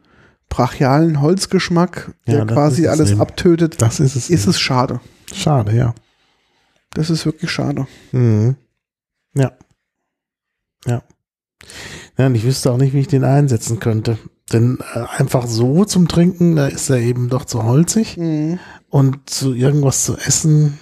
[0.51, 3.21] brachialen Holzgeschmack, der Ja, das quasi alles eben.
[3.21, 4.29] abtötet, das ist es.
[4.29, 5.01] ist es schade.
[5.33, 5.95] Schade, ja.
[6.93, 7.87] Das ist wirklich schade.
[8.13, 8.57] Mhm.
[9.35, 9.53] Ja.
[10.87, 11.03] Ja.
[12.19, 14.19] Ja, und ich wüsste auch nicht, wie ich den einsetzen könnte.
[14.53, 18.19] Denn äh, einfach so zum Trinken, da ist er eben doch zu holzig.
[18.89, 20.79] Und zu irgendwas zu essen,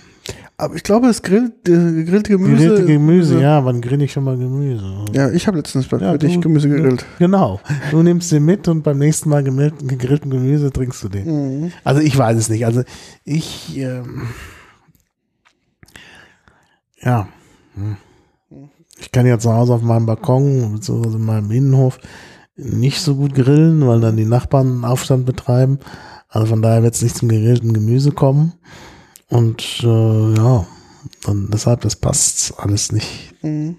[0.56, 2.56] Aber ich glaube, das Grill, äh, gegrillte Gemüse.
[2.56, 5.04] gegrillte Gemüse, ja, wann grill ich schon mal Gemüse?
[5.12, 7.04] Ja, ich habe letztens bei Ja, für dich Gemüse gegrillt.
[7.18, 7.60] Genau.
[7.90, 11.26] Du nimmst den mit und beim nächsten Mal gegrillten, gegrillten Gemüse trinkst du den.
[11.64, 11.72] Mhm.
[11.84, 12.64] Also ich weiß es nicht.
[12.66, 12.82] Also
[13.24, 14.28] ich, ähm,
[17.00, 17.28] ja,
[17.74, 17.96] Hm.
[19.00, 21.98] Ich kann ja zu Hause auf meinem Balkon beziehungsweise in meinem Innenhof
[22.56, 25.78] nicht so gut grillen, weil dann die Nachbarn einen Aufstand betreiben.
[26.28, 28.54] Also von daher wird es nicht zum gegrillten Gemüse kommen.
[29.28, 30.66] Und äh, ja,
[31.26, 33.34] und deshalb, das passt alles nicht.
[33.42, 33.76] Mhm.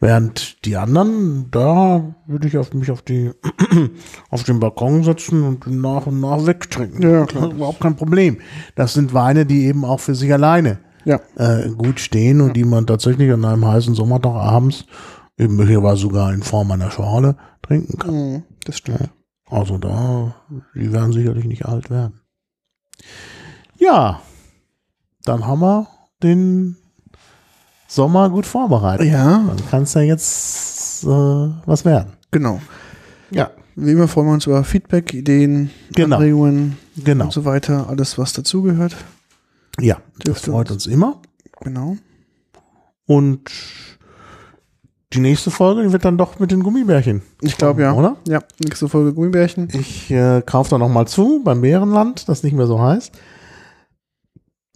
[0.00, 3.32] Während die anderen, da würde ich auf mich auf die
[4.30, 7.02] auf den Balkon setzen und nach und nach wegtrinken.
[7.02, 7.42] Ja, klar.
[7.42, 8.38] Das ist Überhaupt kein Problem.
[8.74, 10.78] Das sind Weine, die eben auch für sich alleine
[11.08, 11.20] Ja.
[11.36, 14.84] äh, gut stehen und die man tatsächlich an einem heißen Sommertag abends
[15.38, 18.14] eben möglicherweise sogar in Form einer Schorle trinken kann.
[18.14, 18.42] Mhm.
[18.64, 19.08] Das stimmt.
[19.50, 20.34] Also da,
[20.74, 22.20] die werden sicherlich nicht alt werden.
[23.78, 24.20] Ja,
[25.24, 25.86] dann haben wir
[26.22, 26.76] den
[27.86, 29.06] Sommer gut vorbereitet.
[29.06, 32.12] Ja, Dann kann es ja jetzt äh, was werden.
[32.30, 32.60] genau.
[33.30, 36.16] Ja, Wie immer freuen wir uns über Feedback, Ideen, Genau.
[36.16, 37.24] Anregungen genau.
[37.26, 37.88] und so weiter.
[37.88, 38.96] Alles, was dazugehört.
[39.80, 41.20] Ja, das freut uns immer.
[41.60, 41.96] Genau.
[43.06, 43.50] Und
[45.12, 47.22] die nächste Folge wird dann doch mit den Gummibärchen.
[47.40, 47.92] Ich glaube ja.
[47.94, 48.16] Oder?
[48.26, 49.68] Ja, nächste Folge Gummibärchen.
[49.72, 53.12] Ich äh, kaufe da nochmal zu beim Bärenland, das nicht mehr so heißt.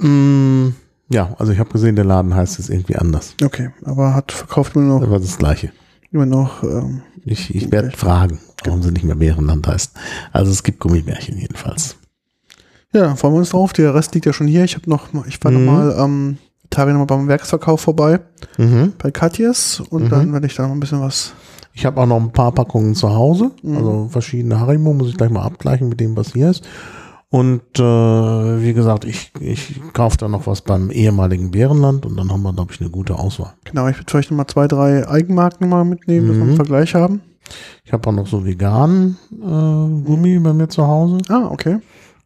[0.00, 0.68] Mm,
[1.10, 3.34] Ja, also ich habe gesehen, der Laden heißt jetzt irgendwie anders.
[3.44, 5.72] Okay, aber hat verkauft immer noch, Aber das Gleiche.
[6.10, 9.92] immer noch ähm, Ich, ich werde fragen, warum sie nicht mehr Bärenland heißt.
[10.32, 11.96] Also es gibt Gummibärchen jedenfalls.
[12.92, 13.72] Ja, freuen wir uns drauf.
[13.72, 14.64] Der Rest liegt ja schon hier.
[14.64, 15.64] Ich habe noch, mal- ich war Mhm.
[15.64, 16.38] noch mal am
[16.70, 18.20] Tage noch mal beim Werksverkauf vorbei
[18.58, 18.92] Mhm.
[19.02, 20.08] bei Katjes und Mhm.
[20.08, 21.32] dann werde ich da noch ein bisschen was.
[21.74, 23.76] Ich habe auch noch ein paar Packungen zu Hause, Mhm.
[23.76, 26.64] also verschiedene Harimo, muss ich gleich mal abgleichen mit dem, was hier ist.
[27.30, 27.82] Und äh,
[28.62, 32.52] wie gesagt, ich, ich kaufe da noch was beim ehemaligen Bärenland und dann haben wir,
[32.52, 33.54] glaube ich, eine gute Auswahl.
[33.64, 36.48] Genau, ich würde vielleicht noch mal zwei, drei Eigenmarken mal mitnehmen, dass wir Mhm.
[36.50, 37.22] einen Vergleich haben.
[37.84, 41.18] Ich habe auch noch so veganen äh, Gummi bei mir zu Hause.
[41.30, 41.78] Ah, okay.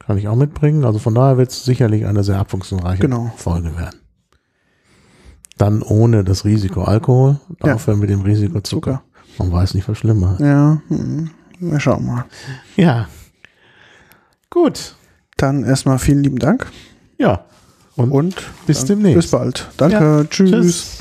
[0.07, 0.85] Kann ich auch mitbringen.
[0.85, 3.33] Also von daher wird es sicherlich eine sehr abwechslungsreiche Genau.
[3.37, 4.01] Folge werden.
[5.59, 7.73] Dann ohne das Risiko Alkohol, Ja.
[7.73, 9.03] dafür mit dem Risiko Zucker.
[9.39, 10.41] Man weiß nicht, was schlimmer ist.
[10.41, 11.31] Ja, hm.
[11.59, 12.25] wir schauen mal.
[12.77, 13.09] Ja.
[14.51, 14.95] Gut.
[15.37, 16.67] Dann erstmal vielen lieben Dank
[17.19, 17.45] Ja.
[17.97, 18.37] Und, und
[18.67, 19.17] bis demnächst.
[19.17, 19.69] Bis bald.
[19.77, 19.97] Danke.
[19.97, 20.25] Ja.
[20.25, 20.51] Tschüss.
[20.51, 20.96] Tschüss.